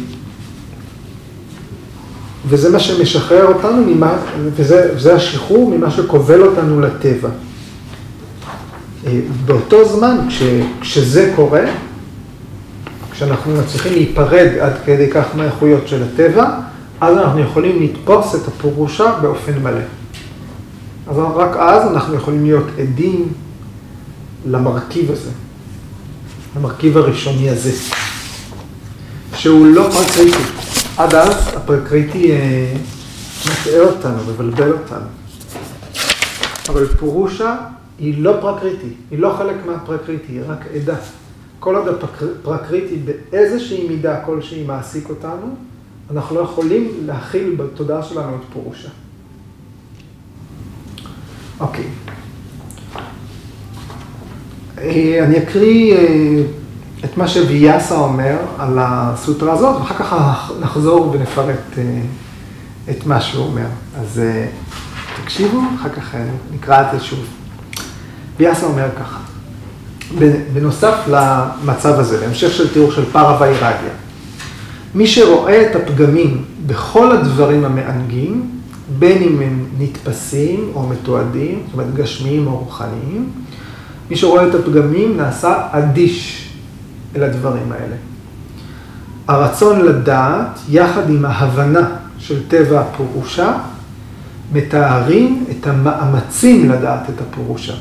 [2.47, 4.17] וזה מה שמשחרר אותנו, ממה,
[4.57, 7.29] וזה, וזה השחרור ממה שכובל אותנו לטבע.
[9.07, 10.43] אה, באותו זמן, כש,
[10.81, 11.65] כשזה קורה,
[13.11, 16.51] כשאנחנו מצליחים להיפרד עד כדי כך מהאיכויות של הטבע,
[17.01, 19.98] אז אנחנו יכולים לתפוס את הפורושה באופן מלא.
[21.09, 23.33] אז רק אז אנחנו יכולים להיות עדים
[24.47, 25.31] למרכיב הזה,
[26.57, 27.73] למרכיב הראשוני הזה,
[29.35, 30.39] שהוא לא פרקריטי.
[30.97, 32.75] עד אז הפרקריטי אה,
[33.45, 35.07] מטעה אותנו, מבלבל אותנו.
[36.69, 37.57] אבל פורושה
[37.99, 40.97] היא לא פרקריטי, היא לא חלק מהפרקריטי, היא רק עדה.
[41.61, 45.57] כל עוד הפרקריטי באיזושהי מידה כלשהי מעסיק אותנו,
[46.11, 48.89] אנחנו לא יכולים להכיל בתודעה שלנו את פורושה.
[51.61, 51.85] אוקיי.
[54.81, 56.43] אה, אני אקריא אה,
[57.05, 61.83] את מה שוויאסה אומר על הסוטרה הזאת, ואחר כך נחזור ונפרט אה,
[62.91, 63.67] את מה שהוא אומר.
[64.01, 64.21] אז
[65.23, 66.15] תקשיבו, אחר כך
[66.53, 67.25] נקרא את זה שוב.
[68.39, 69.19] ויאסה אומר ככה,
[70.53, 73.93] בנוסף למצב הזה, בהמשך של תיאור של פארה ויירגיה,
[74.95, 78.58] מי שרואה את הפגמים בכל הדברים המענגים,
[78.99, 83.31] בין אם הם נתפסים או מתועדים, זאת אומרת גשמיים או רוחניים,
[84.11, 86.49] מי שרואה את הפגמים נעשה אדיש
[87.17, 87.97] אל הדברים האלה.
[89.29, 93.59] הרצון לדעת, יחד עם ההבנה של טבע הפורושה,
[94.53, 97.75] מתארים את המאמצים לדעת את הפורושה.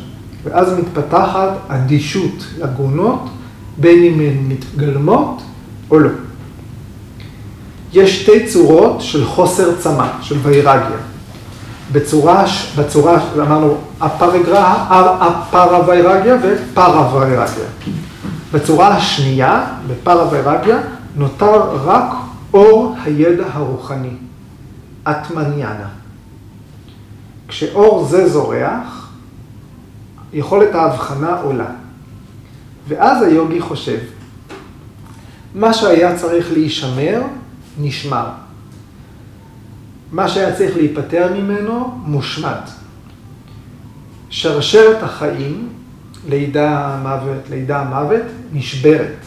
[0.43, 3.29] ואז מתפתחת אדישות לגונות,
[3.77, 5.41] בין אם הן מתגלמות
[5.91, 6.09] או לא.
[7.97, 10.97] יש שתי צורות של חוסר צמא, של ויירגיה.
[11.91, 12.45] בצורה,
[12.77, 17.65] בצורה, אמרנו, הפרה ויירגיה ופרה ויירגיה.
[18.53, 20.79] בצורה השנייה, בפרה ויירגיה,
[21.15, 22.03] נותר רק
[22.53, 24.13] אור הידע הרוחני,
[25.03, 25.87] אטמניאנה.
[27.47, 29.09] כשאור זה זורח,
[30.33, 31.69] יכולת ההבחנה עולה.
[32.87, 33.99] ואז היוגי חושב,
[35.55, 37.21] מה שהיה צריך להישמר,
[37.79, 38.27] נשמר.
[40.11, 42.69] מה שהיה צריך להיפטר ממנו, מושמט.
[44.29, 45.69] שרשרת החיים,
[46.29, 48.21] לידה המוות, לידה המוות,
[48.53, 49.17] נשברת.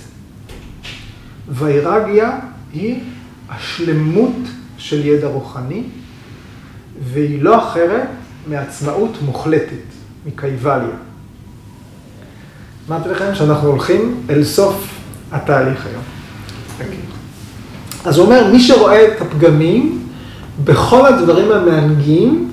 [1.48, 2.38] ויירגיה
[2.72, 3.00] היא
[3.48, 4.36] השלמות
[4.78, 5.82] של ידע רוחני,
[7.04, 8.08] והיא לא אחרת
[8.46, 9.84] מעצמאות מוחלטת,
[10.26, 10.96] מקייבליה.
[12.88, 15.00] אמרתי לכם שאנחנו הולכים אל סוף
[15.32, 16.02] התהליך היום.
[18.04, 19.98] אז הוא אומר, מי שרואה את הפגמים
[20.64, 22.50] בכל הדברים המענגים,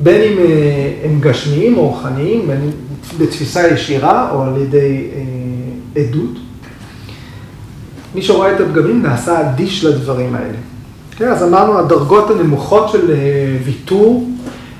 [0.00, 2.70] בין אם אה, הם גשמיים או רוחניים, בין
[3.18, 6.38] בתפיסה ישירה או על ידי אה, עדות,
[8.14, 10.58] מי שרואה את הפגמים נעשה אדיש לדברים האלה.
[11.16, 13.16] כן, אז אמרנו, הדרגות הנמוכות של אה,
[13.64, 14.30] ויתור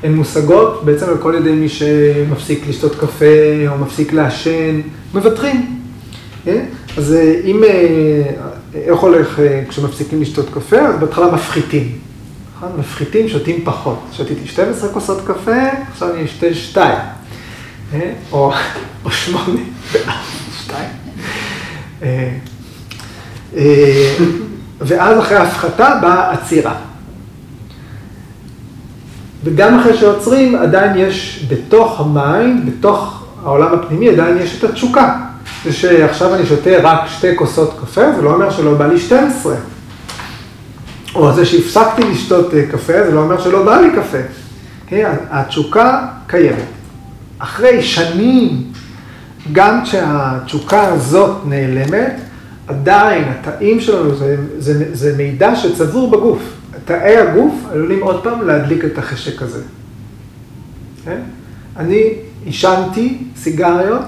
[0.02, 3.24] הן מושגות בעצם על כל ידי מי שמפסיק לשתות קפה
[3.68, 4.80] או מפסיק לעשן,
[5.14, 5.80] מוותרים.
[6.44, 6.64] כן?
[6.96, 7.62] אז אם
[8.84, 10.78] איך הולך אה, כשמפסיקים לשתות קפה?
[10.78, 11.98] אז בהתחלה מפחיתים.
[12.56, 12.68] נכון?
[12.78, 13.98] מפחיתים, שותים פחות.
[14.12, 15.62] שתיתי 12 כוסות קפה,
[15.92, 16.94] עכשיו אני אשתה 2.
[17.94, 18.12] אה?
[18.32, 18.52] או
[19.10, 19.60] 8
[20.64, 20.84] 2.
[22.02, 22.32] אה,
[24.80, 26.74] ואז אחרי ההפחתה באה עצירה.
[29.44, 35.18] וגם אחרי שעוצרים, עדיין יש בתוך המים, בתוך העולם הפנימי, עדיין יש את התשוקה.
[35.72, 39.54] שעכשיו אני שותה רק שתי כוסות קפה, זה לא אומר שלא בא לי 12.
[41.14, 44.18] או זה שהפסקתי לשתות אה, קפה, זה לא אומר שלא בא לי קפה.
[44.86, 46.56] כן, התשוקה קיימת.
[47.38, 48.62] אחרי שנים,
[49.52, 52.20] גם כשהתשוקה הזאת נעלמת,
[52.66, 56.42] עדיין התאים שלנו זה, זה, זה מידע שצבור בגוף.
[56.84, 59.62] תאי הגוף עלולים עוד פעם להדליק את החשק הזה.
[61.04, 61.20] כן?
[61.76, 62.12] אני
[62.44, 64.04] עישנתי סיגריות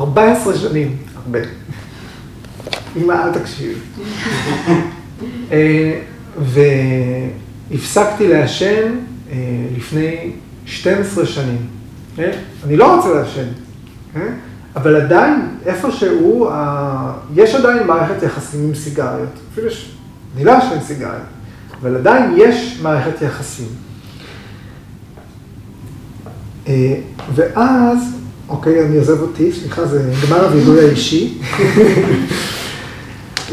[0.00, 1.38] 14 שנים, הרבה.
[2.96, 3.74] אמא, אל תקשיבי.
[5.52, 6.00] אה,
[7.70, 8.92] והפסקתי לעשן
[9.30, 9.36] אה,
[9.76, 10.32] לפני
[10.66, 11.66] 12 שנים.
[12.18, 12.30] אה?
[12.66, 13.48] אני לא רוצה לעשן,
[14.76, 16.50] אבל עדיין, איפשהו,
[17.34, 19.40] יש עדיין מערכת יחסים עם סיגריות.
[19.52, 19.92] אפילו ש...
[20.36, 21.22] אני לא אעשן סיגריות,
[21.80, 23.68] אבל עדיין יש מערכת יחסים.
[27.34, 28.17] ואז
[28.48, 31.38] אוקיי, אני עוזב אותי, סליחה, זה נגמר הווידוי האישי.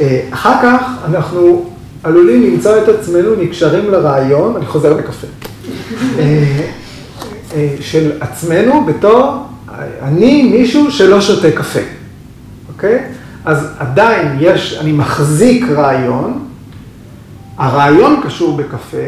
[0.02, 1.70] אה, אחר כך אנחנו
[2.04, 5.28] עלולים למצוא את עצמנו נקשרים לרעיון, אני חוזר לקפה,
[6.20, 6.68] אה,
[7.56, 9.46] אה, של עצמנו בתור
[10.02, 11.80] אני מישהו שלא שותה קפה,
[12.74, 13.00] אוקיי?
[13.46, 16.48] אז עדיין יש, אני מחזיק רעיון,
[17.58, 19.08] הרעיון קשור בקפה,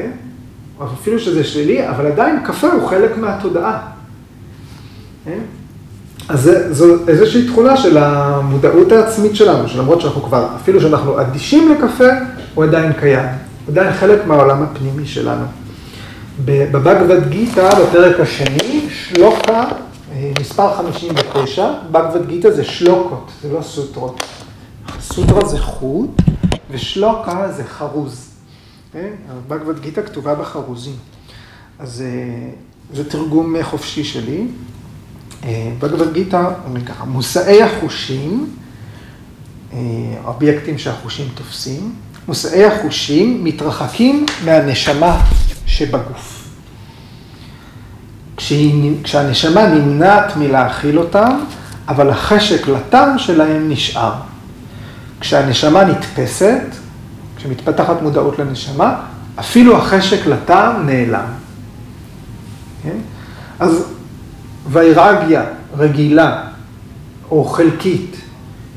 [0.84, 3.80] אפילו שזה שלילי, אבל עדיין קפה הוא חלק מהתודעה.
[6.30, 12.10] אז זו איזושהי תכונה של המודעות העצמית שלנו, שלמרות שאנחנו כבר, אפילו שאנחנו אדישים לקפה,
[12.54, 13.26] הוא עדיין קיים.
[13.66, 15.46] הוא עדיין חלק מהעולם הפנימי שלנו.
[16.46, 19.64] בבגבד גיתא, בפרק השני, שלוקה,
[20.12, 24.22] אה, מספר 59, בגבד גיתא זה שלוקות, זה לא סוטרות.
[25.00, 26.22] סוטרה זה חוט,
[26.72, 28.30] ושלוקה זה חרוז.
[28.94, 29.10] כן?
[29.48, 30.96] בגבד גיתא כתובה בחרוזים.
[31.80, 32.50] אז אה,
[32.94, 34.48] זה תרגום חופשי שלי.
[35.80, 38.50] בגבד גיתא אומר ככה, מושאי החושים,
[40.26, 41.94] אובייקטים שהחושים תופסים,
[42.28, 45.20] מושאי החושים מתרחקים מהנשמה
[45.66, 46.50] שבגוף.
[48.38, 51.40] כשהיא, כשהנשמה נמנעת מלהאכיל אותם,
[51.88, 54.14] אבל החשק לטעם שלהם נשאר.
[55.20, 56.64] כשהנשמה נתפסת,
[57.38, 58.96] כשמתפתחת מודעות לנשמה,
[59.40, 61.26] אפילו החשק לטעם נעלם.
[62.84, 62.98] כן?
[63.60, 63.84] אז
[64.70, 65.44] ויירגיה
[65.78, 66.44] רגילה
[67.32, 68.16] או חלקית,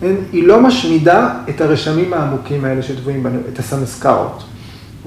[0.01, 0.15] כן?
[0.33, 4.43] היא לא משמידה את הרשמים העמוקים האלה שטבועים בנו, את הסמסקרות.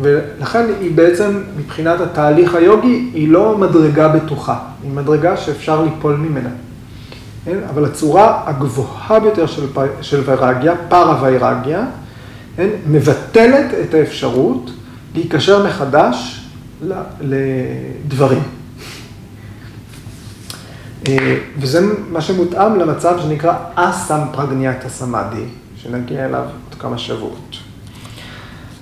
[0.01, 6.49] ולכן היא בעצם, מבחינת התהליך היוגי, היא לא מדרגה בטוחה, היא מדרגה שאפשר ליפול ממנה.
[7.45, 7.57] כן?
[7.69, 9.65] אבל הצורה הגבוהה ביותר של,
[10.01, 11.85] של ויירגיה, פארה ויירגיה,
[12.55, 12.69] כן?
[12.87, 14.71] מבטלת את האפשרות
[15.15, 16.45] להיקשר מחדש
[17.21, 18.43] לדברים.
[21.07, 25.45] אה, וזה מה שמותאם למצב שנקרא אסם פרגניאטה סמאדי,
[25.75, 27.57] שנגיע אליו עוד כמה שבועות.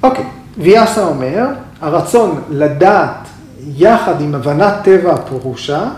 [0.03, 0.25] אוקיי,
[0.57, 1.47] ויאסה אומר,
[1.81, 3.27] הרצון לדעת
[3.75, 5.89] יחד עם הבנת טבע הפורושה,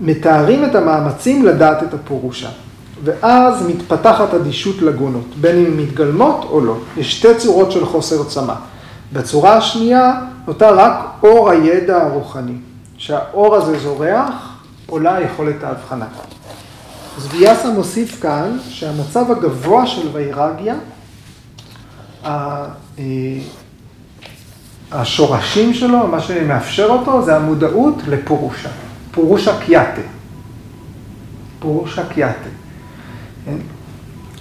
[0.00, 2.48] מתארים את המאמצים לדעת את הפורושה.
[3.04, 6.76] ואז מתפתחת אדישות לגונות, בין אם מתגלמות או לא.
[6.96, 8.54] יש שתי צורות של חוסר צמא.
[9.12, 12.56] בצורה השנייה נותר רק אור הידע הרוחני.
[12.98, 14.53] שהאור הזה זורח,
[14.86, 16.06] עולה יכולת ההבחנה.
[17.16, 20.74] אז ויאסה מוסיף כאן שהמצב הגבוה של ויירגיה,
[22.24, 22.66] אה,
[24.92, 28.68] השורשים שלו, מה שמאפשר אותו, זה המודעות לפורושה.
[29.10, 30.00] פורושה קיאטה.
[31.58, 32.48] פורושה קיאטה.
[33.44, 33.56] כן?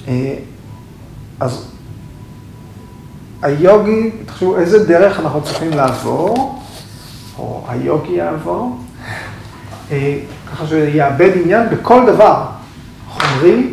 [0.08, 0.36] אה,
[1.40, 1.68] אז
[3.42, 6.62] היוגי, תחשבו איזה דרך אנחנו צריכים לעבור,
[7.38, 8.78] או היוגי יעבור,
[10.52, 12.46] ככה שיאבד עניין בכל דבר,
[13.10, 13.72] חומרי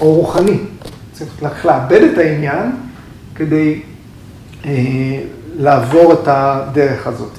[0.00, 0.58] או רוחני.
[1.12, 2.70] צריך לאבד את העניין
[3.34, 3.82] כדי
[4.64, 4.70] אה,
[5.58, 7.32] לעבור את הדרך הזאת.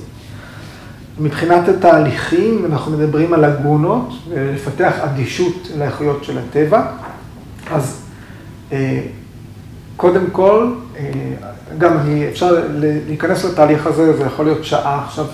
[1.19, 6.85] מבחינת התהליכים, אנחנו מדברים על הגונות, לפתח אדישות לאיכויות של הטבע.
[7.71, 8.01] אז
[8.71, 9.01] אה,
[9.97, 11.11] קודם כל, אה,
[11.77, 12.63] גם אני, אפשר
[13.07, 15.25] להיכנס לתהליך הזה, זה יכול להיות שעה עכשיו,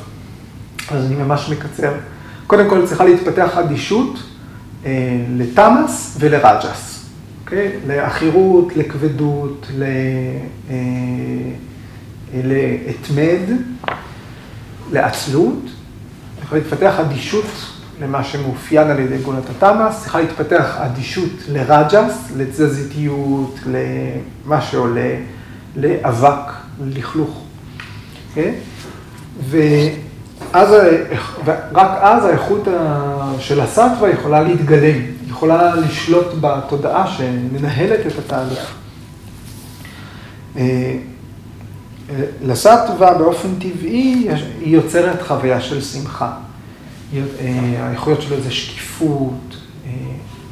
[0.91, 1.91] אז אני ממש מקצר.
[2.47, 4.19] קודם כל צריכה להתפתח אדישות
[4.85, 4.91] אה,
[5.37, 7.05] לתמאס ולרג'ס,
[7.43, 7.71] אוקיי?
[7.87, 9.67] לעכירות, לכבדות,
[12.33, 13.39] להתמד,
[14.91, 15.59] לעצלות.
[16.43, 17.45] יכולה להתפתח אדישות
[18.01, 23.59] למה שמאופיין על ידי גונת התמאס, צריכה להתפתח אדישות לרג'ס, לתזזיתיות,
[24.45, 25.15] למה שעולה,
[25.75, 26.51] לאבק,
[26.83, 27.43] ללכלוך.
[28.35, 28.39] Okay?
[30.55, 30.75] ואז,
[31.73, 32.67] רק אז האיכות
[33.39, 38.75] של הסטווה יכולה להתגלם, יכולה לשלוט בתודעה שמנהלת את התהליך.
[40.57, 40.95] אה,
[42.41, 44.27] לסטווה באופן טבעי
[44.59, 46.33] היא יוצרת חוויה של שמחה.
[47.13, 47.19] אה,
[47.79, 49.91] האיכויות שלו זה שקיפות, אה,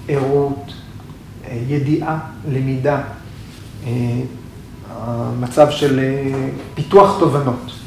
[0.08, 0.74] ערות,
[1.68, 2.20] ידיעה,
[2.52, 3.02] למידה,
[5.40, 6.00] מצב של
[6.76, 7.83] פיתוח תובנות.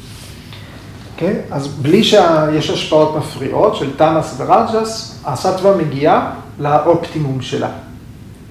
[1.17, 1.33] כן?
[1.51, 7.69] אז בלי שיש השפעות מפריעות של טאנס ורג'ס, הסטווה מגיעה לאופטימום שלה.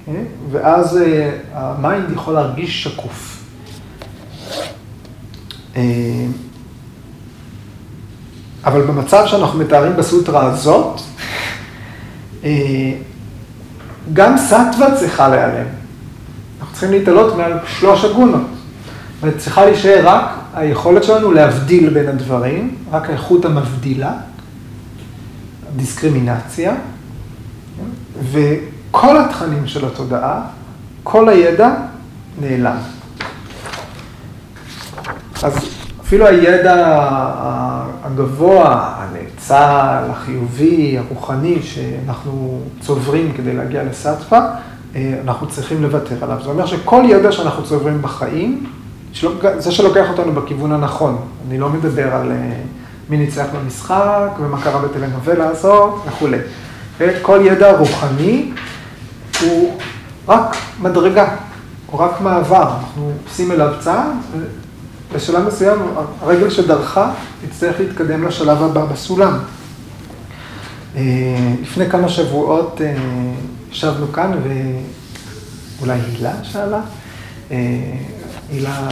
[0.07, 0.25] כן?
[0.51, 3.43] ואז אה, ה mind יכול להרגיש שקוף.
[5.77, 5.83] אה,
[8.65, 11.01] אבל במצב שאנחנו מתארים בסוטרה הזאת,
[12.45, 12.93] אה,
[14.13, 15.67] גם סטווה צריכה להיעלם.
[16.61, 18.47] אנחנו צריכים להתעלות מעל שלוש הגונות.
[19.21, 24.13] וצריכה להישאר רק היכולת שלנו להבדיל בין הדברים, רק האיכות המבדילה,
[25.77, 26.75] דיסקרימינציה,
[28.31, 30.43] וכל התכנים של התודעה,
[31.03, 31.75] כל הידע
[32.41, 32.77] נעלם.
[35.43, 35.59] אז
[36.01, 36.99] אפילו הידע
[38.03, 44.39] הגבוה, הנאצל, החיובי, הרוחני, שאנחנו צוברים כדי להגיע לסטפה,
[44.97, 46.39] אה, אנחנו צריכים לוותר עליו.
[46.43, 48.67] זה אומר שכל ידע שאנחנו צוברים בחיים,
[49.59, 51.19] זה שלוקח אותנו בכיוון הנכון.
[51.49, 52.37] אני לא מדבר על אה,
[53.11, 56.39] מי ניצח במשחק ומה קרה בטלנובלה הזאת וכולי.
[57.23, 58.53] כל ידע רוחני
[59.43, 59.79] הוא
[60.29, 61.29] רק מדרגה,
[61.87, 62.71] הוא רק מעבר.
[62.79, 64.17] אנחנו עושים אליו צעד
[65.15, 65.79] בשלב מסוים,
[66.21, 67.13] הרגל שדרכה
[67.49, 69.39] תצטרך להתקדם לשלב הבא בסולם.
[70.97, 71.03] אה,
[71.63, 72.95] לפני כמה שבועות אה,
[73.71, 74.33] ישבנו כאן,
[75.81, 76.81] ואולי הילה שאלה,
[78.51, 78.89] אה, הילה,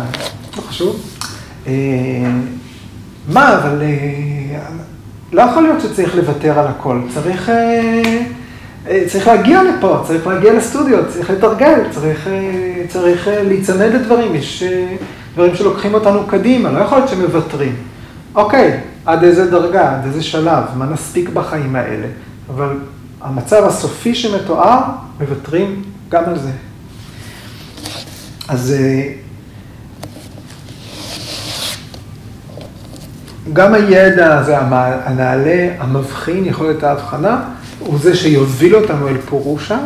[0.57, 1.01] לא חשוב,
[3.29, 3.83] מה, אבל
[5.33, 7.51] לא יכול להיות שצריך לוותר על הכל, צריך,
[9.07, 12.29] צריך להגיע לפה, צריך להגיע לסטודיו, צריך לתרגל, צריך,
[12.89, 14.63] צריך להיצמד לדברים, יש
[15.35, 17.77] דברים שלוקחים אותנו קדימה, לא יכול להיות שמוותרים.
[18.35, 22.07] אוקיי, עד איזה דרגה, עד איזה שלב, מה נספיק בחיים האלה.
[22.55, 22.77] אבל
[23.21, 24.81] המצב הסופי שמתואר,
[25.21, 26.51] מוותרים גם על זה.
[28.49, 28.75] אז
[33.53, 34.59] גם הידע הזה,
[35.05, 37.45] הנעלה, המבחין, יכולת ההבחנה,
[37.79, 39.79] הוא זה שיוביל אותנו אל פורושה,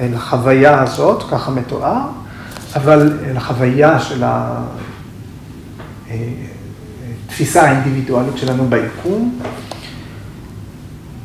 [0.00, 2.00] אל החוויה הזאת, ככה מתואר,
[2.76, 4.62] אבל אל החוויה של ה...
[6.10, 6.16] אה,
[7.26, 9.38] התפיסה האינדיבידואלית שלנו ביקום,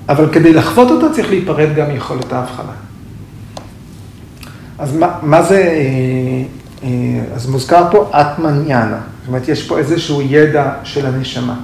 [0.09, 2.71] אבל כדי לחוות אותה צריך להיפרד גם מיכולת ההבחנה.
[4.77, 6.43] אז מה, מה זה, אה,
[6.83, 11.55] אה, אז מוזכר פה אטמניאנה, זאת אומרת יש פה איזשהו ידע של הנשמה.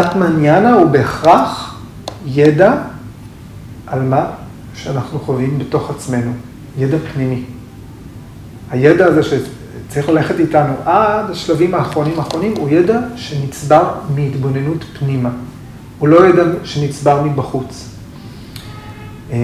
[0.00, 1.80] אטמניאנה הוא בהכרח
[2.26, 2.74] ידע
[3.86, 4.26] על מה
[4.74, 6.32] שאנחנו חווים בתוך עצמנו,
[6.78, 7.42] ידע פנימי.
[8.70, 9.38] הידע הזה
[9.88, 15.30] צריך ללכת איתנו עד השלבים האחרונים האחרונים, הוא ידע שנצבר מהתבוננות פנימה.
[15.98, 17.88] הוא לא ידע שנצבר מבחוץ.
[19.32, 19.36] אה,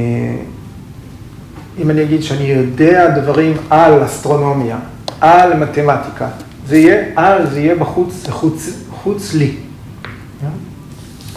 [1.79, 4.79] אם אני אגיד שאני יודע דברים על אסטרונומיה,
[5.21, 6.29] על מתמטיקה,
[6.67, 9.57] זה יהיה על, זה יהיה בחוץ, זה חוץ, חוץ לי.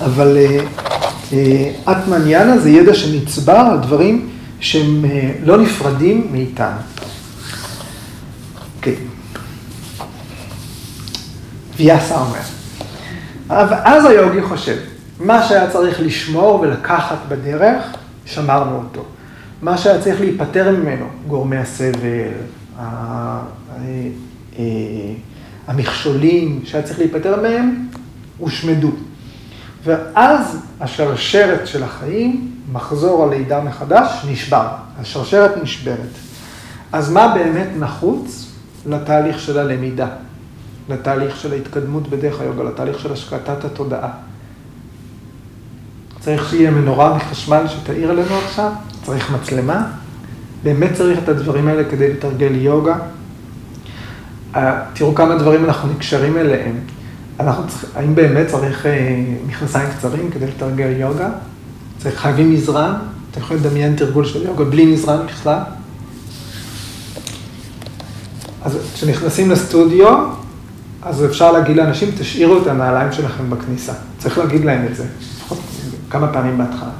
[0.02, 0.38] אבל
[1.92, 4.30] אטמניאנה אה, זה ידע שנצבר על דברים
[4.60, 6.78] שהם אה, לא נפרדים מאיתנו.
[8.78, 8.96] אוקיי.
[11.78, 12.40] ויאסה אומר.
[13.84, 14.78] אז היוגי חושב,
[15.20, 17.84] מה שהיה צריך לשמור ולקחת בדרך,
[18.26, 19.06] שמרנו אותו.
[19.62, 21.96] מה שהיה צריך להיפטר ממנו, גורמי הסבל,
[22.80, 23.40] אה,
[25.68, 27.88] המכשולים שהיה צריך להיפטר מהם,
[28.38, 28.92] הושמדו.
[29.84, 34.68] ואז השרשרת של החיים, מחזור הלידה מחדש, נשבר.
[35.02, 36.10] השרשרת נשברת.
[36.92, 38.50] אז מה באמת נחוץ?
[38.86, 40.08] לתהליך של הלמידה,
[40.90, 44.10] לתהליך של ההתקדמות בדרך היוגה, לתהליך של השקטת התודעה.
[46.20, 48.72] צריך שיהיה מנורה מחשמל שתאיר עלינו עכשיו,
[49.04, 49.88] צריך מצלמה,
[50.64, 52.96] באמת צריך את הדברים האלה כדי לתרגל יוגה.
[54.56, 56.80] אה, תראו כמה דברים אנחנו נקשרים אליהם.
[57.40, 61.30] אנחנו צריכים, האם באמת צריך אה, מכנסיים קצרים כדי לתרגל יוגה?
[61.98, 62.94] צריך חייבים מזרן?
[63.32, 65.60] אתם יכולים לדמיין תרגול של יוגה בלי מזרן בכלל?
[68.62, 70.28] אז כשנכנסים לסטודיו,
[71.02, 73.94] אז אפשר להגיד לאנשים, תשאירו את הנעליים שלכם בכניסה.
[74.18, 75.60] צריך להגיד להם את זה, לפחות
[76.10, 76.92] כמה פעמים בהתחלה.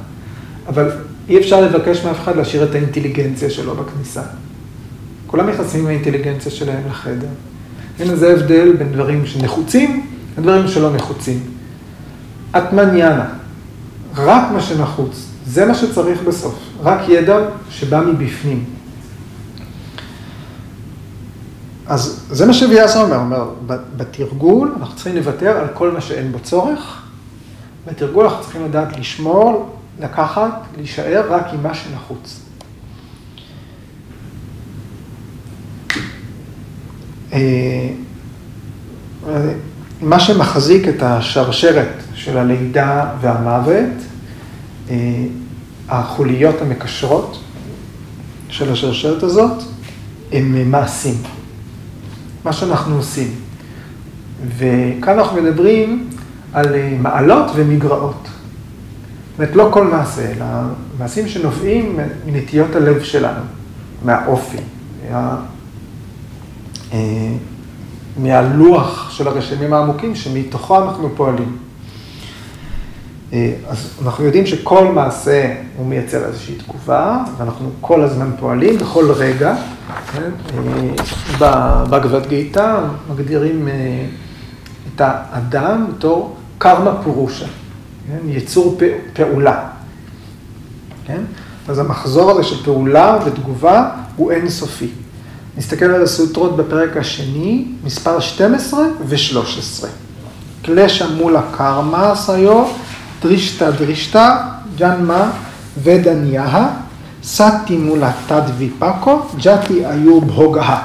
[0.68, 0.90] אבל
[1.28, 4.22] אי אפשר לבקש מאף אחד להשאיר את האינטליגנציה שלו בכניסה.
[5.26, 7.26] כולם נכנסים עם האינטליגנציה שלהם לחדר.
[8.00, 11.40] אין לזה הבדל בין דברים שנחוצים לדברים שלא נחוצים.
[12.58, 13.26] אטמניאנה,
[14.16, 17.38] רק מה שנחוץ, זה מה שצריך בסוף, רק ידע
[17.70, 18.64] שבא מבפנים.
[21.86, 23.50] אז זה מה שוויאסה אומר, אומר,
[23.96, 27.02] בתרגול אנחנו צריכים לוותר על כל מה שאין בו צורך,
[27.86, 32.40] בתרגול אנחנו צריכים לדעת לשמור, לקחת, להישאר רק עם מה שנחוץ.
[40.04, 43.92] אה, מה שמחזיק את השרשרת של הלידה והמוות,
[44.90, 44.96] אה,
[45.88, 47.40] החוליות המקשרות
[48.48, 49.62] של השרשרת הזאת,
[50.32, 51.14] הם מעשים.
[52.44, 53.28] מה שאנחנו עושים.
[54.58, 56.08] וכאן אנחנו מדברים
[56.52, 58.22] על אה, מעלות ומגרעות.
[58.22, 60.46] זאת אומרת, לא כל מעשה, אלא
[60.98, 63.42] מעשים שנובעים מנטיות הלב שלנו,
[64.04, 64.58] מהאופי,
[65.12, 65.36] מה...
[68.16, 71.56] מהלוח של הרשמים העמוקים שמתוכו אנחנו פועלים.
[73.32, 79.10] אה, אז אנחנו יודעים שכל מעשה הוא מייצר איזושהי תגובה, ואנחנו כל הזמן פועלים בכל
[79.10, 79.56] רגע.
[81.42, 84.06] אה, בגבד גיתא מגדירים אה,
[84.94, 87.46] את האדם בתור קרמה פורושה,
[88.06, 88.28] כן?
[88.28, 88.78] יצור
[89.12, 89.66] פעולה.
[91.06, 91.20] כן?
[91.68, 94.90] אז המחזור הזה של פעולה ותגובה הוא אינסופי.
[95.56, 99.86] נסתכל על הסוטרות בפרק השני, מספר 12 ו-13.
[100.62, 102.64] קלשה מולה קרמה סיו,
[103.22, 104.36] דרישתא דרישתא,
[104.78, 105.30] ג'נמה
[105.82, 106.68] ודנייה,
[107.22, 110.78] סאטי מולה תד ויפקו, ג'אטי איוב הוגה.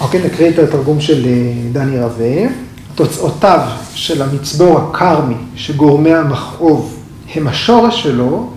[0.00, 2.46] אוקיי, נקריא את התרגום של אה, דני רווה.
[2.94, 3.60] תוצאותיו
[3.94, 6.99] של המצבור הכרמי שגורמי המכאוב
[7.34, 8.50] הם השורש שלו,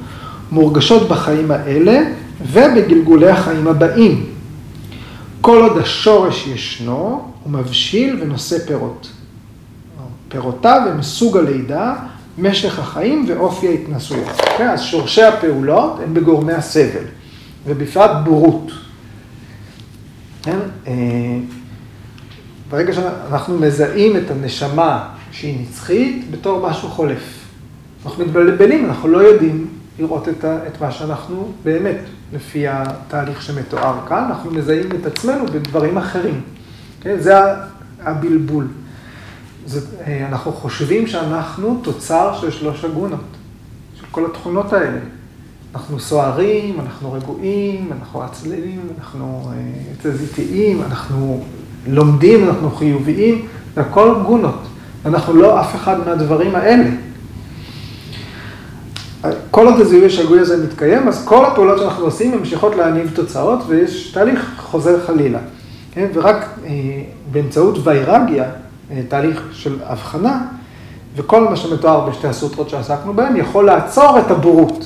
[0.51, 1.99] מורגשות בחיים האלה
[2.41, 4.26] ובגלגולי החיים הבאים.
[5.41, 9.09] כל עוד השורש ישנו, הוא מבשיל ונושא פירות.
[10.28, 11.95] פירותיו הם סוג הלידה,
[12.38, 14.28] משך החיים ואופי ההתנסויות.
[14.28, 14.69] Okay, אוקיי?
[14.69, 17.03] אז שורשי הפעולות הם בגורמי הסבל,
[17.65, 18.71] ובפרט בורות.
[20.43, 20.59] כן?
[20.88, 20.93] אה,
[22.69, 27.43] ברגע שאנחנו מזהים את הנשמה שהיא נצחית בתור משהו חולף.
[28.06, 29.68] אנחנו מתבלבלים, אנחנו לא יודעים
[29.99, 31.97] לראות את, ה, את מה שאנחנו באמת,
[32.34, 36.41] לפי התהליך שמתואר כאן, אנחנו מזהים את עצמנו בדברים אחרים.
[37.01, 37.16] כן?
[37.20, 37.34] זה
[38.01, 38.68] הבלבול.
[39.66, 43.20] זה, אה, אנחנו חושבים שאנחנו תוצר של שלוש הגונות,
[43.99, 44.99] של כל התכונות האלה.
[45.76, 51.43] אנחנו סוערים, אנחנו רגועים, אנחנו עצלנים, אנחנו אה, תזיתיים, אנחנו
[51.88, 53.45] לומדים, אנחנו חיוביים,
[53.76, 54.60] זה הכל גונות.
[55.06, 56.89] אנחנו לא אף אחד מהדברים האלה.
[59.51, 64.11] כל עוד הזיהוי השגוי הזה מתקיים, אז כל הפעולות שאנחנו עושים ממשיכות להניב תוצאות, ויש
[64.11, 65.39] תהליך חוזר חלילה.
[65.91, 66.07] כן?
[66.13, 66.71] ורק אה,
[67.32, 68.45] באמצעות ויירגיה,
[68.91, 70.41] אה, תהליך של הבחנה,
[71.15, 74.86] וכל מה שמתואר בשתי הסוטרות שעסקנו בהן, יכול לעצור את הבורות.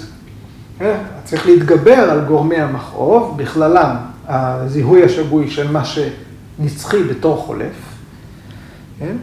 [0.79, 0.97] כן?
[1.23, 3.95] צריך להתגבר על גורמי המכאוב, בכללם
[4.27, 7.95] הזיהוי השגוי של מה שנצחי בתור חולף,
[8.99, 9.15] כן?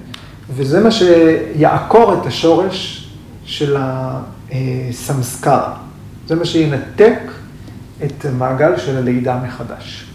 [0.50, 3.08] וזה מה שיעקור את השורש
[3.44, 3.76] של
[4.52, 5.62] הסמסקר.
[6.26, 7.18] זה מה שינתק
[8.04, 10.06] את המעגל של הלידה מחדש.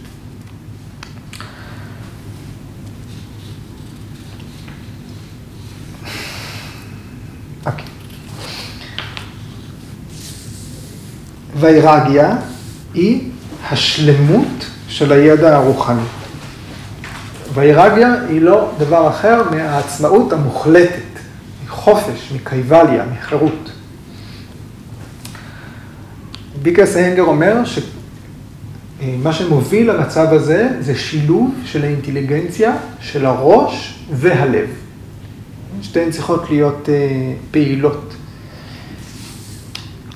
[7.66, 7.86] אוקיי.
[11.56, 12.36] ויירגיה
[12.94, 13.32] היא
[13.72, 16.02] השלמות של הידע הרוחני.
[17.54, 21.20] ויירגיה היא לא דבר אחר מהעצמאות המוחלטת,
[21.66, 23.72] מחופש, מקייבליה, מחירות.
[26.62, 34.70] ביקרס הנגר אומר שמה שמוביל למצב הזה זה שילוב של האינטליגנציה, של הראש והלב.
[35.82, 38.14] שתיהן צריכות להיות אה, פעילות.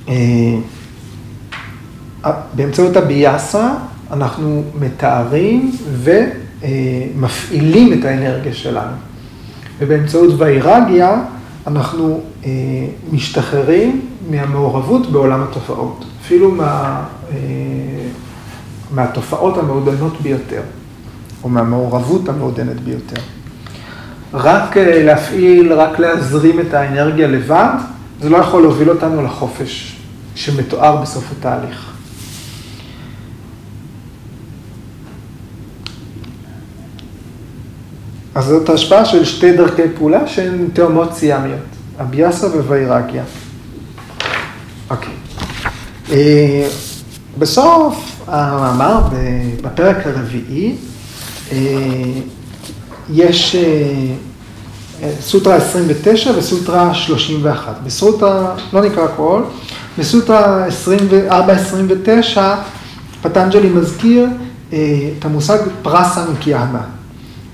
[0.10, 0.14] אה,
[2.56, 3.74] באמצעות הביאסה
[4.12, 5.72] אנחנו מתארים
[6.62, 8.96] ומפעילים את האנרגיה שלנו.
[9.80, 11.24] ובאמצעות ויירגיה
[11.68, 12.50] אנחנו אה,
[13.12, 17.36] משתחררים מהמעורבות בעולם התופעות, אפילו מה, אה,
[18.92, 20.62] מהתופעות המעודנות ביותר,
[21.44, 23.22] או מהמעורבות המעודנת ביותר.
[24.34, 27.76] רק אה, להפעיל, רק להזרים את האנרגיה לבד,
[28.22, 29.98] זה לא יכול להוביל אותנו לחופש
[30.36, 31.92] שמתואר בסוף התהליך.
[38.36, 41.60] אז זאת השפעה של שתי דרכי פעולה שהן תאומות סיאמיות,
[42.02, 43.24] אביאסה וויירגיה.
[44.90, 45.10] אוקיי.
[45.10, 45.23] אה,
[47.40, 49.02] בסוף המאמר,
[49.64, 50.76] בפרק הרביעי,
[51.52, 51.58] אה,
[53.14, 57.76] יש אה, סוטרה 29 וסוטרה 31.
[57.84, 59.42] בסוטרה, לא נקרא הכל,
[59.98, 60.66] בסוטרה
[62.36, 62.40] 24-29,
[63.22, 64.28] פטנג'לי מזכיר
[64.70, 65.58] את המושג.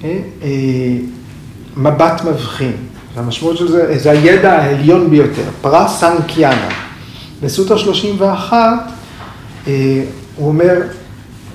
[0.04, 0.50] אה, אה,
[1.78, 2.74] מבט מבחין.
[3.16, 6.89] והמשמעות של זה, זה הידע העליון ביותר, פרס סנקיאנה.
[7.42, 8.58] בסוטה 31,
[9.68, 10.04] אה,
[10.36, 10.82] הוא אומר,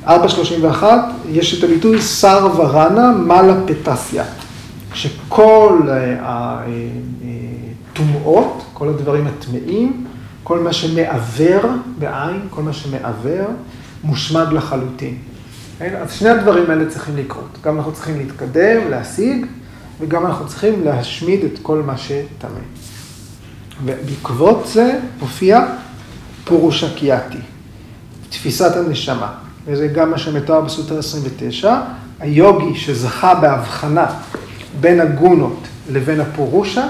[0.06, 0.98] 431,
[1.30, 4.24] יש את הביטוי שר ורנה מלה פטסיה,
[4.94, 5.80] שכל
[7.92, 10.06] הטומאות, כל הדברים הטמאים,
[10.42, 11.62] כל מה שמעוור
[11.98, 13.46] בעין, כל מה שמעוור,
[14.04, 15.16] מושמד לחלוטין.
[15.78, 15.94] כן?
[16.02, 17.58] אז שני הדברים האלה צריכים לקרות.
[17.64, 19.46] גם אנחנו צריכים להתקדם, להשיג,
[20.00, 22.60] וגם אנחנו צריכים להשמיד את כל מה שטמא.
[23.82, 25.66] ובעקבות זה הופיע
[26.44, 27.38] פורושה קיאטי,
[28.28, 29.32] תפיסת הנשמה.
[29.66, 31.80] וזה גם מה שמתואר בסוטר 29,
[32.20, 34.06] היוגי שזכה בהבחנה
[34.80, 35.60] בין הגונות
[35.90, 36.88] לבין הפורושה,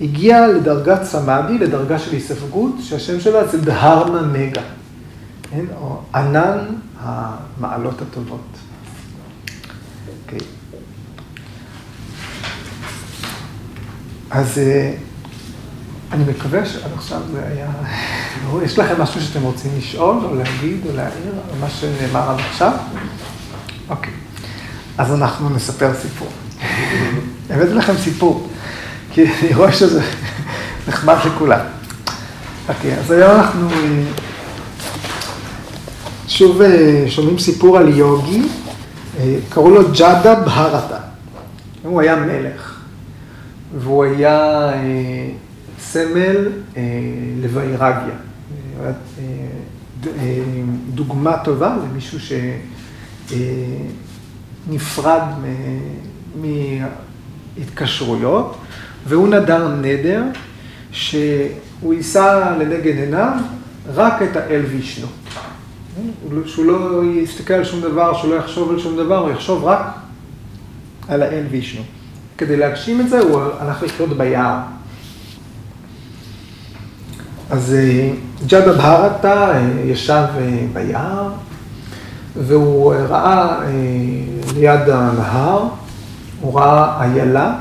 [0.00, 4.62] הגיע לדרגת סמאדי, לדרגה של היספגות, שהשם שלה זה דהרמה מגה,
[5.42, 5.64] כן?
[5.80, 6.58] או ענן
[7.00, 8.40] המעלות הטובות.
[8.46, 10.32] Okay.
[10.32, 10.46] אוקיי.
[14.30, 14.92] אז אה,
[16.12, 17.68] אני מקווה שעד עכשיו זה היה...
[18.62, 22.72] יש לכם משהו שאתם רוצים לשאול, או להגיד, או להעיר, על מה שנאמר עד עכשיו?
[23.88, 24.12] אוקיי.
[24.98, 26.28] אז אנחנו נספר סיפור.
[27.50, 28.48] הבאתי לכם סיפור,
[29.12, 30.02] כי אני רואה שזה
[30.88, 31.60] נחמד לכולם.
[32.68, 33.68] אוקיי, אז היום אנחנו...
[36.28, 36.60] שוב
[37.08, 38.42] שומעים סיפור על יוגי,
[39.48, 40.98] קראו לו ג'אדה בהרתה.
[41.82, 42.80] הוא היה מלך,
[43.78, 44.70] והוא היה
[45.92, 46.48] סמל
[47.42, 48.14] לווירגיה.
[50.94, 52.18] דוגמה טובה למישהו
[54.68, 55.22] שנפרד
[57.56, 58.56] מהתקשרויות,
[59.08, 60.22] והוא נדר נדר
[60.92, 63.32] שהוא יישא לנגד עיניו
[63.94, 65.06] רק את האל וישנו.
[66.46, 69.86] שהוא לא יסתכל על שום דבר, שהוא לא יחשוב על שום דבר, הוא יחשוב רק
[71.08, 71.82] על האל וישנו.
[72.38, 74.58] כדי להגשים את זה הוא הלך לחיות ביער.
[77.50, 77.76] אז
[78.46, 79.52] ג'אדה בהרתה
[79.84, 80.24] ישב
[80.72, 81.28] ביער,
[82.36, 83.58] והוא ראה
[84.56, 85.68] ליד הנהר,
[86.40, 87.54] הוא ראה איילה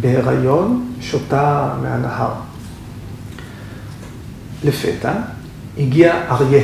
[0.00, 2.32] בהיריון שותה מהנהר.
[4.64, 5.12] לפתע
[5.78, 6.62] הגיע אריה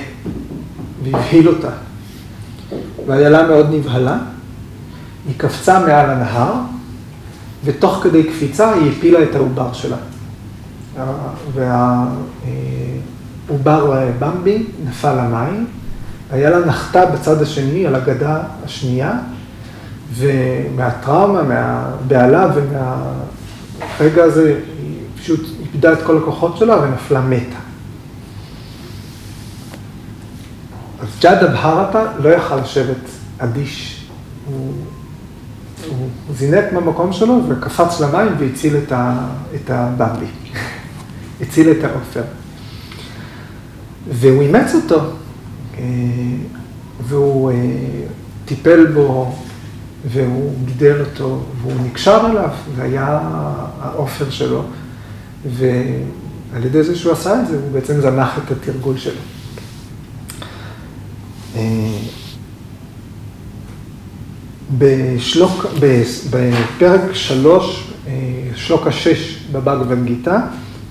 [1.02, 1.70] והבהיל אותה,
[3.06, 4.18] ואיילה מאוד נבהלה,
[5.26, 6.54] היא קפצה מעל הנהר,
[7.64, 9.96] ותוך כדי קפיצה היא הפילה את העובר שלה.
[13.48, 15.66] והעובר במבי נפל למים,
[16.32, 19.12] איילה נחתה בצד השני, על הגדה השנייה,
[20.14, 27.56] ומהטראומה, מהבהלה ומהרגע הזה, היא פשוט איבדה את כל הכוחות שלה ונפלה מתה.
[31.00, 32.96] אז ג'אדה בהרתה לא יכל לשבת
[33.38, 34.06] אדיש.
[34.46, 34.72] הוא,
[35.88, 38.76] הוא זינק מהמקום שלו וקפץ למים והציל
[39.54, 40.26] את הבמבי.
[41.42, 42.22] הציל את העופר.
[44.08, 45.00] והוא אימץ אותו,
[45.78, 45.84] אה,
[47.00, 47.56] והוא אה,
[48.44, 49.34] טיפל בו,
[50.04, 53.18] והוא גידל אותו, והוא נקשר אליו, והיה
[53.80, 54.62] העופר שלו,
[55.44, 59.20] ועל ידי זה שהוא עשה את זה, הוא בעצם זנח את התרגול שלו.
[61.56, 61.98] אה,
[64.78, 65.66] בשלוק,
[66.30, 67.92] בפרק שלוש,
[68.54, 70.38] שלוק השש בבאגבד גיתא,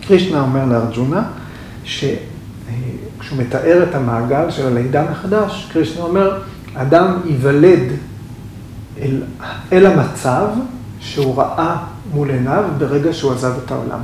[0.09, 1.23] קרישנה אומר לארג'ונה,
[1.83, 6.41] שכשהוא מתאר את המעגל של הלידה מחדש, קרישנה אומר,
[6.75, 7.79] אדם ייוולד
[9.01, 9.21] אל,
[9.71, 10.47] אל המצב
[10.99, 11.75] שהוא ראה
[12.13, 13.99] מול עיניו ברגע שהוא עזב את העולם.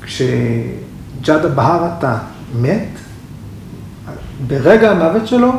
[0.00, 2.18] וכשג'אדה בהרתה
[2.60, 2.88] מת,
[4.46, 5.52] ברגע המוות שלו,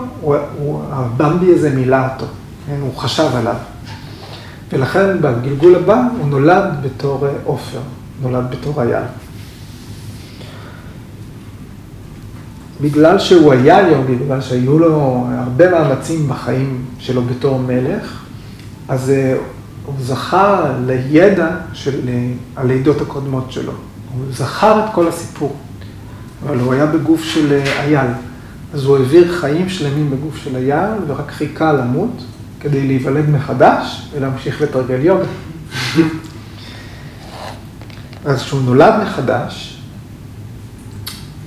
[0.91, 2.25] הבמבי הזה מילא אותו,
[2.67, 2.77] כן?
[2.81, 3.55] הוא חשב עליו.
[4.72, 7.80] ולכן בגלגול הבא הוא נולד בתור עופר,
[8.22, 9.03] נולד בתור אייל.
[12.82, 18.24] בגלל שהוא היה יוגי, בגלל שהיו לו הרבה מאמצים בחיים שלו בתור מלך,
[18.88, 19.11] אז
[19.86, 21.99] הוא זכה לידע של
[22.55, 23.72] הלידות הקודמות שלו.
[24.13, 25.55] הוא זכר את כל הסיפור,
[26.45, 28.11] אבל הוא היה בגוף של אייל.
[28.74, 32.24] אז הוא העביר חיים שלמים בגוף של אייל, ורק חיכה למות,
[32.66, 35.26] כדי להיוולד מחדש ולהמשיך לתרגל יוגה.
[38.26, 39.78] אז כשהוא נולד מחדש,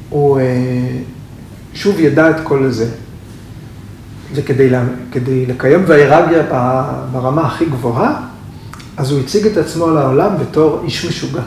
[0.09, 0.41] הוא
[1.75, 2.91] שוב ידע את כל זה.
[4.35, 6.43] וכדי לקיים ויירגיה
[7.12, 8.21] ברמה הכי גבוהה,
[8.97, 11.43] אז הוא הציג את עצמו לעולם בתור איש משוגע.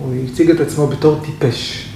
[0.00, 1.88] הוא הציג את עצמו בתור טיפש.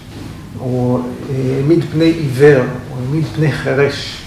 [0.59, 4.23] הוא העמיד פני עיוור, הוא העמיד פני חירש.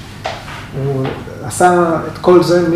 [0.86, 1.05] הוא
[1.45, 2.69] עשה את כל זה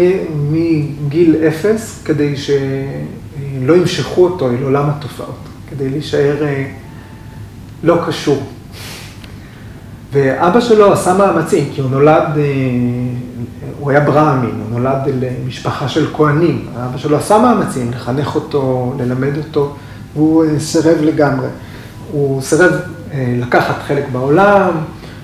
[0.51, 5.39] מגיל אפס, כדי שלא ימשכו אותו אל עולם התופעות,
[5.69, 6.35] כדי להישאר
[7.83, 8.43] לא קשור.
[10.13, 12.23] ואבא שלו עשה מאמצים, כי הוא נולד,
[13.79, 16.65] הוא היה ברהמין, הוא נולד למשפחה של כהנים.
[16.75, 19.75] אבא שלו עשה מאמצים לחנך אותו, ללמד אותו,
[20.15, 21.47] והוא סירב לגמרי.
[22.11, 22.71] הוא סירב
[23.15, 24.71] לקחת חלק בעולם,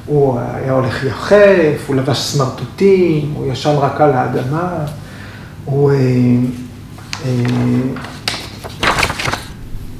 [0.05, 4.85] הוא היה הולך יחף, הוא לבש סמרטוטים, הוא ישן רק על האדמה,
[5.65, 5.97] הוא, אה,
[7.25, 7.31] אה,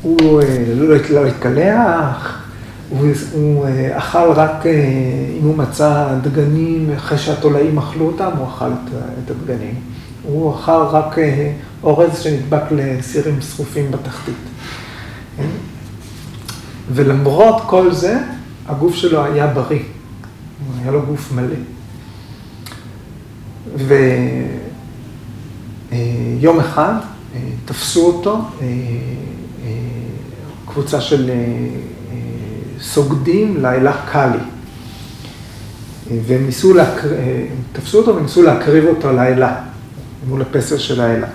[0.02, 2.40] הוא אה, לא, לא התקלח,
[2.90, 4.66] הוא, הוא אכל רק
[5.40, 8.94] אם הוא מצא דגנים, אחרי שהתולעים אכלו אותם, הוא אכל את,
[9.26, 9.76] את הדגנים.
[10.24, 11.16] הוא אכל רק
[11.84, 14.36] אורז שנדבק לסירים שרופים בתחתית.
[16.92, 18.18] ולמרות כל זה,
[18.68, 19.80] הגוף שלו היה בריא,
[20.82, 21.56] היה לו גוף מלא.
[25.92, 26.94] ויום אחד
[27.66, 28.42] תפסו אותו
[30.68, 31.32] קבוצה של
[32.82, 34.38] סוגדים לאלה קאלי.
[36.26, 37.08] והם ניסו, להקר...
[37.74, 39.56] תפסו אותו וניסו להקריב אותו לאלה,
[40.28, 41.28] מול הפסל של האלה.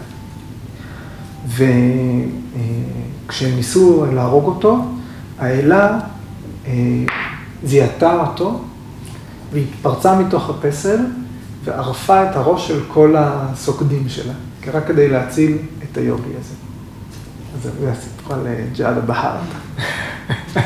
[1.48, 4.78] וכשהם ניסו להרוג אותו,
[5.38, 5.98] האלה
[7.64, 8.60] זיהתה אותו,
[9.52, 10.98] והתפרצה מתוך הפסל,
[11.64, 14.32] וערפה את הראש של כל הסוקדים שלה,
[14.74, 16.54] רק כדי להציל את היוגי הזה.
[17.54, 18.46] אז זה הסיפור על
[18.76, 19.40] ג'אדה בהארט.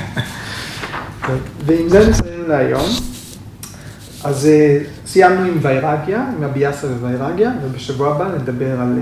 [1.67, 2.87] ועם זה נסיים להיום.
[4.25, 4.49] אז
[5.07, 8.99] סיימנו עם ויירגיה, עם אביאסה וויירגיה, ובשבוע הבא נדבר על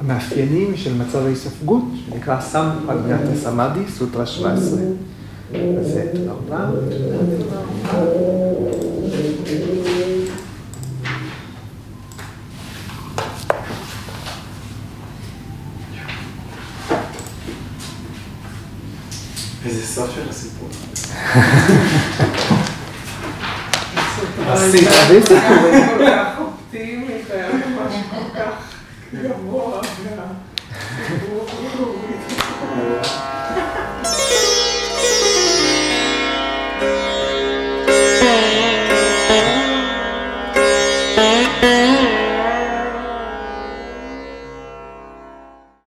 [0.00, 4.78] המאפיינים של מצב ההיספגות, שנקרא סם פלגת סמאדי, סוטרה 17.
[5.54, 6.70] אז תודה רבה.
[19.64, 20.68] איזה סוף של הסיפור.
[24.46, 25.30] עשית, עשית.